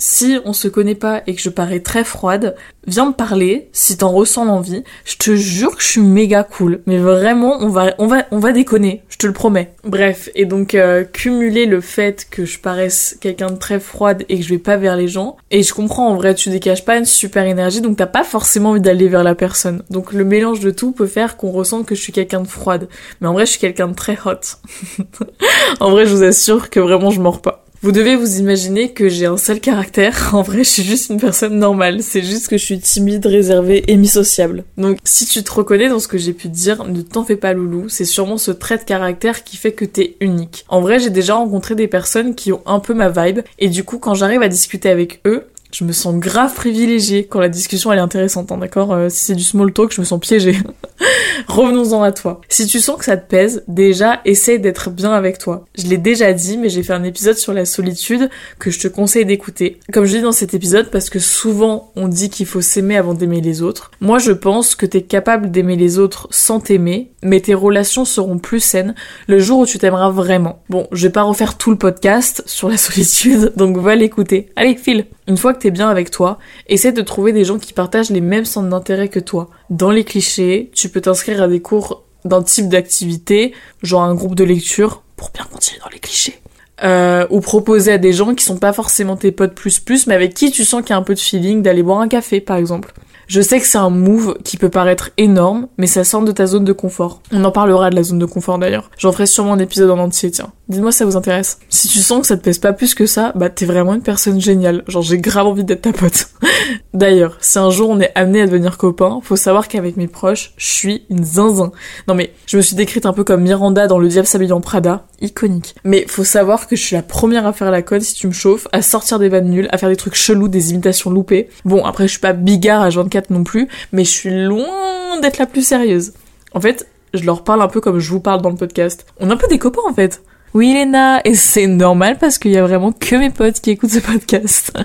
Si 0.00 0.38
on 0.44 0.52
se 0.52 0.68
connaît 0.68 0.94
pas 0.94 1.22
et 1.26 1.34
que 1.34 1.42
je 1.42 1.50
parais 1.50 1.80
très 1.80 2.04
froide, 2.04 2.54
viens 2.86 3.06
me 3.06 3.12
parler 3.12 3.68
si 3.72 3.96
t'en 3.96 4.12
ressens 4.12 4.44
l'envie. 4.44 4.84
Je 5.04 5.16
te 5.16 5.34
jure 5.34 5.76
que 5.76 5.82
je 5.82 5.88
suis 5.88 6.00
méga 6.00 6.44
cool. 6.44 6.82
Mais 6.86 6.98
vraiment, 6.98 7.58
on 7.60 7.68
va, 7.68 7.94
on 7.98 8.06
va, 8.06 8.24
on 8.30 8.38
va 8.38 8.52
déconner. 8.52 9.02
Je 9.08 9.16
te 9.16 9.26
le 9.26 9.32
promets. 9.32 9.72
Bref. 9.82 10.30
Et 10.36 10.44
donc, 10.44 10.76
euh, 10.76 11.02
cumuler 11.02 11.66
le 11.66 11.80
fait 11.80 12.28
que 12.30 12.44
je 12.44 12.60
paraisse 12.60 13.18
quelqu'un 13.20 13.50
de 13.50 13.56
très 13.56 13.80
froide 13.80 14.24
et 14.28 14.38
que 14.38 14.44
je 14.44 14.50
vais 14.50 14.58
pas 14.58 14.76
vers 14.76 14.94
les 14.94 15.08
gens. 15.08 15.36
Et 15.50 15.64
je 15.64 15.74
comprends, 15.74 16.08
en 16.08 16.14
vrai, 16.14 16.36
tu 16.36 16.50
dégages 16.50 16.84
pas 16.84 16.96
une 16.96 17.04
super 17.04 17.44
énergie, 17.44 17.80
donc 17.80 17.96
t'as 17.96 18.06
pas 18.06 18.22
forcément 18.22 18.70
envie 18.70 18.80
d'aller 18.80 19.08
vers 19.08 19.24
la 19.24 19.34
personne. 19.34 19.82
Donc, 19.90 20.12
le 20.12 20.24
mélange 20.24 20.60
de 20.60 20.70
tout 20.70 20.92
peut 20.92 21.08
faire 21.08 21.36
qu'on 21.36 21.50
ressente 21.50 21.86
que 21.86 21.96
je 21.96 22.00
suis 22.00 22.12
quelqu'un 22.12 22.42
de 22.42 22.48
froide. 22.48 22.88
Mais 23.20 23.26
en 23.26 23.32
vrai, 23.32 23.46
je 23.46 23.50
suis 23.50 23.60
quelqu'un 23.60 23.88
de 23.88 23.94
très 23.94 24.16
hot. 24.24 24.58
en 25.80 25.90
vrai, 25.90 26.06
je 26.06 26.14
vous 26.14 26.22
assure 26.22 26.70
que 26.70 26.78
vraiment, 26.78 27.10
je 27.10 27.20
mords 27.20 27.42
pas. 27.42 27.64
Vous 27.80 27.92
devez 27.92 28.16
vous 28.16 28.40
imaginer 28.40 28.92
que 28.92 29.08
j'ai 29.08 29.26
un 29.26 29.36
seul 29.36 29.60
caractère. 29.60 30.30
En 30.34 30.42
vrai, 30.42 30.58
je 30.58 30.68
suis 30.68 30.82
juste 30.82 31.10
une 31.10 31.20
personne 31.20 31.58
normale. 31.58 32.02
C'est 32.02 32.22
juste 32.22 32.48
que 32.48 32.58
je 32.58 32.64
suis 32.64 32.80
timide, 32.80 33.24
réservée 33.24 33.84
et 33.86 33.96
mi-sociable. 33.96 34.64
Donc, 34.76 34.98
si 35.04 35.26
tu 35.26 35.44
te 35.44 35.52
reconnais 35.52 35.88
dans 35.88 36.00
ce 36.00 36.08
que 36.08 36.18
j'ai 36.18 36.32
pu 36.32 36.48
te 36.48 36.54
dire, 36.54 36.84
ne 36.84 37.02
t'en 37.02 37.24
fais 37.24 37.36
pas 37.36 37.52
loulou. 37.52 37.88
C'est 37.88 38.04
sûrement 38.04 38.36
ce 38.36 38.50
trait 38.50 38.78
de 38.78 38.82
caractère 38.82 39.44
qui 39.44 39.56
fait 39.56 39.72
que 39.72 39.84
t'es 39.84 40.16
unique. 40.20 40.64
En 40.68 40.80
vrai, 40.80 40.98
j'ai 40.98 41.10
déjà 41.10 41.36
rencontré 41.36 41.76
des 41.76 41.86
personnes 41.86 42.34
qui 42.34 42.52
ont 42.52 42.62
un 42.66 42.80
peu 42.80 42.94
ma 42.94 43.10
vibe. 43.10 43.40
Et 43.60 43.68
du 43.68 43.84
coup, 43.84 43.98
quand 43.98 44.14
j'arrive 44.14 44.42
à 44.42 44.48
discuter 44.48 44.90
avec 44.90 45.20
eux, 45.24 45.46
je 45.72 45.84
me 45.84 45.92
sens 45.92 46.16
grave 46.16 46.54
privilégiée 46.54 47.26
quand 47.26 47.40
la 47.40 47.48
discussion 47.48 47.92
elle 47.92 47.98
est 47.98 48.02
intéressante, 48.02 48.50
hein, 48.50 48.58
d'accord? 48.58 48.92
Euh, 48.92 49.08
Si 49.08 49.26
c'est 49.26 49.34
du 49.34 49.44
small 49.44 49.72
talk, 49.72 49.92
je 49.92 50.00
me 50.00 50.06
sens 50.06 50.18
piégée. 50.18 50.56
Revenons-en 51.48 52.02
à 52.02 52.12
toi. 52.12 52.40
Si 52.48 52.66
tu 52.66 52.80
sens 52.80 52.98
que 52.98 53.04
ça 53.04 53.16
te 53.16 53.28
pèse, 53.28 53.64
déjà 53.68 54.20
essaye 54.24 54.58
d'être 54.58 54.90
bien 54.90 55.12
avec 55.12 55.38
toi. 55.38 55.64
Je 55.76 55.86
l'ai 55.86 55.98
déjà 55.98 56.32
dit, 56.32 56.56
mais 56.56 56.68
j'ai 56.68 56.82
fait 56.82 56.92
un 56.92 57.04
épisode 57.04 57.36
sur 57.36 57.52
la 57.52 57.64
solitude 57.64 58.30
que 58.58 58.70
je 58.70 58.80
te 58.80 58.88
conseille 58.88 59.24
d'écouter. 59.24 59.78
Comme 59.92 60.04
je 60.04 60.16
dis 60.16 60.22
dans 60.22 60.32
cet 60.32 60.54
épisode, 60.54 60.90
parce 60.90 61.10
que 61.10 61.18
souvent 61.18 61.92
on 61.96 62.08
dit 62.08 62.30
qu'il 62.30 62.46
faut 62.46 62.60
s'aimer 62.60 62.96
avant 62.96 63.14
d'aimer 63.14 63.40
les 63.40 63.62
autres. 63.62 63.90
Moi 64.00 64.18
je 64.18 64.32
pense 64.32 64.74
que 64.74 64.86
t'es 64.86 65.02
capable 65.02 65.50
d'aimer 65.50 65.76
les 65.76 65.98
autres 65.98 66.28
sans 66.30 66.60
t'aimer, 66.60 67.10
mais 67.22 67.40
tes 67.40 67.54
relations 67.54 68.04
seront 68.04 68.38
plus 68.38 68.60
saines 68.60 68.94
le 69.26 69.38
jour 69.38 69.60
où 69.60 69.66
tu 69.66 69.78
t'aimeras 69.78 70.10
vraiment. 70.10 70.62
Bon, 70.68 70.86
je 70.92 71.06
vais 71.06 71.12
pas 71.12 71.22
refaire 71.22 71.56
tout 71.56 71.70
le 71.70 71.78
podcast 71.78 72.42
sur 72.46 72.68
la 72.68 72.76
solitude, 72.78 73.52
donc 73.56 73.76
va 73.76 73.94
l'écouter. 73.94 74.50
Allez, 74.56 74.76
file 74.76 75.06
une 75.28 75.36
fois 75.36 75.52
que 75.52 75.60
t'es 75.60 75.70
bien 75.70 75.88
avec 75.88 76.10
toi, 76.10 76.38
essaie 76.66 76.90
de 76.90 77.02
trouver 77.02 77.32
des 77.32 77.44
gens 77.44 77.58
qui 77.58 77.74
partagent 77.74 78.10
les 78.10 78.22
mêmes 78.22 78.46
centres 78.46 78.70
d'intérêt 78.70 79.08
que 79.08 79.20
toi. 79.20 79.50
Dans 79.70 79.90
les 79.90 80.02
clichés, 80.02 80.70
tu 80.74 80.88
peux 80.88 81.02
t'inscrire 81.02 81.42
à 81.42 81.48
des 81.48 81.60
cours 81.60 82.02
d'un 82.24 82.42
type 82.42 82.68
d'activité, 82.68 83.52
genre 83.82 84.02
un 84.02 84.14
groupe 84.14 84.34
de 84.34 84.44
lecture, 84.44 85.02
pour 85.16 85.30
bien 85.30 85.44
continuer 85.44 85.80
dans 85.84 85.90
les 85.90 86.00
clichés. 86.00 86.40
Euh, 86.82 87.26
ou 87.30 87.40
proposer 87.40 87.92
à 87.92 87.98
des 87.98 88.12
gens 88.12 88.34
qui 88.34 88.44
sont 88.44 88.56
pas 88.56 88.72
forcément 88.72 89.16
tes 89.16 89.32
potes 89.32 89.54
plus 89.54 89.80
plus, 89.80 90.06
mais 90.06 90.14
avec 90.14 90.32
qui 90.32 90.50
tu 90.50 90.64
sens 90.64 90.80
qu'il 90.82 90.90
y 90.90 90.92
a 90.92 90.96
un 90.96 91.02
peu 91.02 91.14
de 91.14 91.18
feeling 91.18 91.60
d'aller 91.60 91.82
boire 91.82 92.00
un 92.00 92.08
café 92.08 92.40
par 92.40 92.56
exemple. 92.56 92.94
Je 93.26 93.40
sais 93.42 93.60
que 93.60 93.66
c'est 93.66 93.78
un 93.78 93.90
move 93.90 94.38
qui 94.44 94.56
peut 94.56 94.70
paraître 94.70 95.10
énorme, 95.18 95.66
mais 95.76 95.88
ça 95.88 96.04
sort 96.04 96.22
de 96.22 96.32
ta 96.32 96.46
zone 96.46 96.64
de 96.64 96.72
confort. 96.72 97.20
On 97.32 97.44
en 97.44 97.50
parlera 97.50 97.90
de 97.90 97.96
la 97.96 98.04
zone 98.04 98.20
de 98.20 98.24
confort 98.26 98.58
d'ailleurs. 98.58 98.90
J'en 98.96 99.12
ferai 99.12 99.26
sûrement 99.26 99.54
un 99.54 99.58
épisode 99.58 99.90
en 99.90 99.98
entier, 99.98 100.30
tiens. 100.30 100.52
Dites-moi 100.68 100.92
si 100.92 100.98
ça 100.98 101.06
vous 101.06 101.16
intéresse. 101.16 101.58
Si 101.70 101.88
tu 101.88 102.00
sens 102.00 102.20
que 102.20 102.26
ça 102.26 102.36
te 102.36 102.42
pèse 102.42 102.58
pas 102.58 102.74
plus 102.74 102.94
que 102.94 103.06
ça, 103.06 103.32
bah 103.34 103.48
t'es 103.48 103.64
vraiment 103.64 103.94
une 103.94 104.02
personne 104.02 104.38
géniale. 104.38 104.84
Genre 104.86 105.02
j'ai 105.02 105.16
grave 105.18 105.46
envie 105.46 105.64
d'être 105.64 105.82
ta 105.82 105.92
pote. 105.92 106.28
d'ailleurs, 106.94 107.38
si 107.40 107.58
un 107.58 107.70
jour 107.70 107.88
on 107.88 108.00
est 108.00 108.12
amené 108.14 108.42
à 108.42 108.46
devenir 108.46 108.76
copains, 108.76 109.20
faut 109.22 109.36
savoir 109.36 109.68
qu'avec 109.68 109.96
mes 109.96 110.08
proches, 110.08 110.52
je 110.58 110.66
suis 110.66 111.04
une 111.08 111.24
zinzin. 111.24 111.72
Non 112.06 112.14
mais, 112.14 112.34
je 112.46 112.58
me 112.58 112.62
suis 112.62 112.76
décrite 112.76 113.06
un 113.06 113.14
peu 113.14 113.24
comme 113.24 113.40
Miranda 113.40 113.86
dans 113.86 113.98
Le 113.98 114.08
Diable 114.08 114.28
s'habille 114.28 114.52
Prada, 114.62 115.06
iconique. 115.22 115.74
Mais 115.84 116.04
faut 116.06 116.24
savoir 116.24 116.66
que 116.66 116.76
je 116.76 116.82
suis 116.82 116.96
la 116.96 117.02
première 117.02 117.46
à 117.46 117.54
faire 117.54 117.70
la 117.70 117.80
conne 117.80 118.02
si 118.02 118.14
tu 118.14 118.26
me 118.26 118.32
chauffes, 118.32 118.68
à 118.72 118.82
sortir 118.82 119.18
des 119.18 119.30
vannes 119.30 119.48
nulles, 119.48 119.68
à 119.72 119.78
faire 119.78 119.88
des 119.88 119.96
trucs 119.96 120.16
chelous, 120.16 120.48
des 120.48 120.72
imitations 120.72 121.10
loupées. 121.10 121.48
Bon, 121.64 121.84
après 121.86 122.04
je 122.04 122.12
suis 122.12 122.20
pas 122.20 122.34
bigard 122.34 122.82
à 122.82 122.90
24 122.90 123.30
non 123.30 123.42
plus, 123.42 123.68
mais 123.92 124.04
je 124.04 124.10
suis 124.10 124.44
loin 124.44 125.18
d'être 125.22 125.38
la 125.38 125.46
plus 125.46 125.66
sérieuse. 125.66 126.12
En 126.52 126.60
fait, 126.60 126.86
je 127.14 127.24
leur 127.24 127.42
parle 127.42 127.62
un 127.62 127.68
peu 127.68 127.80
comme 127.80 127.98
je 127.98 128.10
vous 128.10 128.20
parle 128.20 128.42
dans 128.42 128.50
le 128.50 128.56
podcast. 128.56 129.06
On 129.18 129.30
est 129.30 129.32
un 129.32 129.36
peu 129.36 129.48
des 129.48 129.58
copains 129.58 129.80
en 129.88 129.94
fait. 129.94 130.22
Oui, 130.58 130.72
Léna, 130.72 131.20
et 131.24 131.36
c'est 131.36 131.68
normal 131.68 132.18
parce 132.18 132.36
qu'il 132.36 132.50
y 132.50 132.56
a 132.56 132.66
vraiment 132.66 132.90
que 132.90 133.14
mes 133.14 133.30
potes 133.30 133.60
qui 133.60 133.70
écoutent 133.70 133.92
ce 133.92 134.00
podcast. 134.00 134.76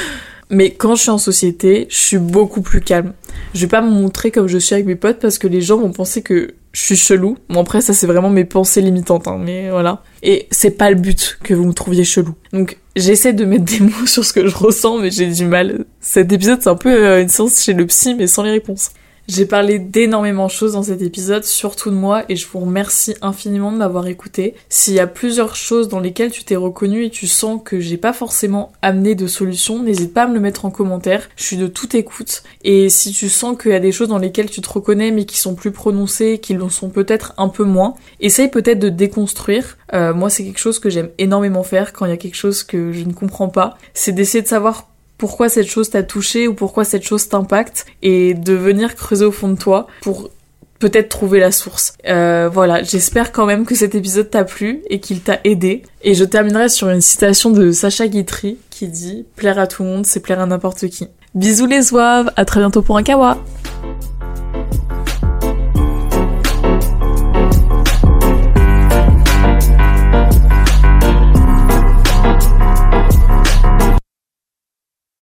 Mais 0.50 0.70
quand 0.70 0.94
je 0.94 1.02
suis 1.02 1.10
en 1.10 1.18
société, 1.18 1.86
je 1.90 1.98
suis 1.98 2.16
beaucoup 2.16 2.62
plus 2.62 2.80
calme. 2.80 3.12
Je 3.52 3.60
vais 3.60 3.66
pas 3.66 3.82
me 3.82 3.90
montrer 3.90 4.30
comme 4.30 4.46
je 4.46 4.56
suis 4.56 4.72
avec 4.72 4.86
mes 4.86 4.96
potes 4.96 5.18
parce 5.18 5.36
que 5.36 5.46
les 5.46 5.60
gens 5.60 5.76
vont 5.76 5.92
penser 5.92 6.22
que 6.22 6.54
je 6.72 6.80
suis 6.80 6.96
chelou. 6.96 7.36
Bon 7.50 7.60
après 7.60 7.82
ça 7.82 7.92
c'est 7.92 8.06
vraiment 8.06 8.30
mes 8.30 8.46
pensées 8.46 8.80
limitantes, 8.80 9.28
hein, 9.28 9.38
mais 9.38 9.68
voilà. 9.68 10.02
Et 10.22 10.46
c'est 10.50 10.70
pas 10.70 10.88
le 10.88 10.96
but 10.96 11.38
que 11.44 11.52
vous 11.52 11.66
me 11.66 11.74
trouviez 11.74 12.04
chelou. 12.04 12.34
Donc 12.54 12.78
j'essaie 12.96 13.34
de 13.34 13.44
mettre 13.44 13.64
des 13.64 13.80
mots 13.84 14.06
sur 14.06 14.24
ce 14.24 14.32
que 14.32 14.46
je 14.46 14.56
ressens, 14.56 14.96
mais 14.96 15.10
j'ai 15.10 15.26
du 15.26 15.44
mal. 15.44 15.84
Cet 16.00 16.32
épisode 16.32 16.62
c'est 16.62 16.70
un 16.70 16.76
peu 16.76 16.88
euh, 16.88 17.20
une 17.20 17.28
séance 17.28 17.62
chez 17.62 17.74
le 17.74 17.84
psy, 17.84 18.14
mais 18.14 18.28
sans 18.28 18.44
les 18.44 18.52
réponses. 18.52 18.92
J'ai 19.28 19.44
parlé 19.44 19.78
d'énormément 19.78 20.46
de 20.46 20.50
choses 20.50 20.72
dans 20.72 20.82
cet 20.82 21.02
épisode, 21.02 21.44
surtout 21.44 21.90
de 21.90 21.94
moi, 21.94 22.24
et 22.30 22.36
je 22.36 22.48
vous 22.48 22.60
remercie 22.60 23.14
infiniment 23.20 23.70
de 23.70 23.76
m'avoir 23.76 24.06
écouté. 24.06 24.54
S'il 24.70 24.94
y 24.94 25.00
a 25.00 25.06
plusieurs 25.06 25.54
choses 25.54 25.88
dans 25.88 26.00
lesquelles 26.00 26.30
tu 26.30 26.44
t'es 26.44 26.56
reconnu 26.56 27.04
et 27.04 27.10
tu 27.10 27.26
sens 27.26 27.60
que 27.62 27.78
j'ai 27.78 27.98
pas 27.98 28.14
forcément 28.14 28.72
amené 28.80 29.14
de 29.14 29.26
solution, 29.26 29.82
n'hésite 29.82 30.14
pas 30.14 30.22
à 30.22 30.28
me 30.28 30.32
le 30.32 30.40
mettre 30.40 30.64
en 30.64 30.70
commentaire. 30.70 31.28
Je 31.36 31.44
suis 31.44 31.58
de 31.58 31.66
toute 31.66 31.94
écoute. 31.94 32.42
Et 32.64 32.88
si 32.88 33.12
tu 33.12 33.28
sens 33.28 33.58
qu'il 33.58 33.72
y 33.72 33.74
a 33.74 33.80
des 33.80 33.92
choses 33.92 34.08
dans 34.08 34.16
lesquelles 34.16 34.48
tu 34.48 34.62
te 34.62 34.70
reconnais 34.70 35.10
mais 35.10 35.26
qui 35.26 35.36
sont 35.36 35.54
plus 35.54 35.72
prononcées, 35.72 36.38
qui 36.38 36.54
le 36.54 36.66
sont 36.70 36.88
peut-être 36.88 37.34
un 37.36 37.48
peu 37.48 37.64
moins, 37.64 37.96
essaye 38.20 38.48
peut-être 38.48 38.78
de 38.78 38.88
déconstruire. 38.88 39.76
Euh, 39.92 40.14
moi, 40.14 40.30
c'est 40.30 40.42
quelque 40.42 40.58
chose 40.58 40.78
que 40.78 40.88
j'aime 40.88 41.10
énormément 41.18 41.64
faire 41.64 41.92
quand 41.92 42.06
il 42.06 42.10
y 42.10 42.14
a 42.14 42.16
quelque 42.16 42.34
chose 42.34 42.62
que 42.62 42.92
je 42.92 43.04
ne 43.04 43.12
comprends 43.12 43.50
pas. 43.50 43.76
C'est 43.92 44.12
d'essayer 44.12 44.40
de 44.40 44.48
savoir 44.48 44.88
pourquoi 45.18 45.48
cette 45.48 45.66
chose 45.66 45.90
t'a 45.90 46.02
touché 46.02 46.48
ou 46.48 46.54
pourquoi 46.54 46.84
cette 46.84 47.02
chose 47.02 47.28
t'impacte 47.28 47.86
et 48.02 48.34
de 48.34 48.54
venir 48.54 48.94
creuser 48.94 49.24
au 49.24 49.32
fond 49.32 49.48
de 49.48 49.58
toi 49.58 49.88
pour 50.00 50.30
peut-être 50.78 51.08
trouver 51.08 51.40
la 51.40 51.50
source. 51.50 51.94
Euh, 52.06 52.48
voilà, 52.52 52.82
j'espère 52.82 53.32
quand 53.32 53.46
même 53.46 53.66
que 53.66 53.74
cet 53.74 53.94
épisode 53.94 54.30
t'a 54.30 54.44
plu 54.44 54.82
et 54.88 55.00
qu'il 55.00 55.20
t'a 55.20 55.40
aidé. 55.44 55.82
Et 56.02 56.14
je 56.14 56.24
terminerai 56.24 56.68
sur 56.68 56.88
une 56.88 57.00
citation 57.00 57.50
de 57.50 57.72
Sacha 57.72 58.06
Guitry 58.06 58.58
qui 58.70 58.86
dit 58.86 59.26
«Plaire 59.36 59.58
à 59.58 59.66
tout 59.66 59.82
le 59.82 59.88
monde, 59.88 60.06
c'est 60.06 60.20
plaire 60.20 60.40
à 60.40 60.46
n'importe 60.46 60.88
qui». 60.88 61.08
Bisous 61.34 61.66
les 61.66 61.82
zouaves, 61.82 62.30
à 62.36 62.44
très 62.44 62.60
bientôt 62.60 62.82
pour 62.82 62.96
un 62.96 63.02
kawa 63.02 63.38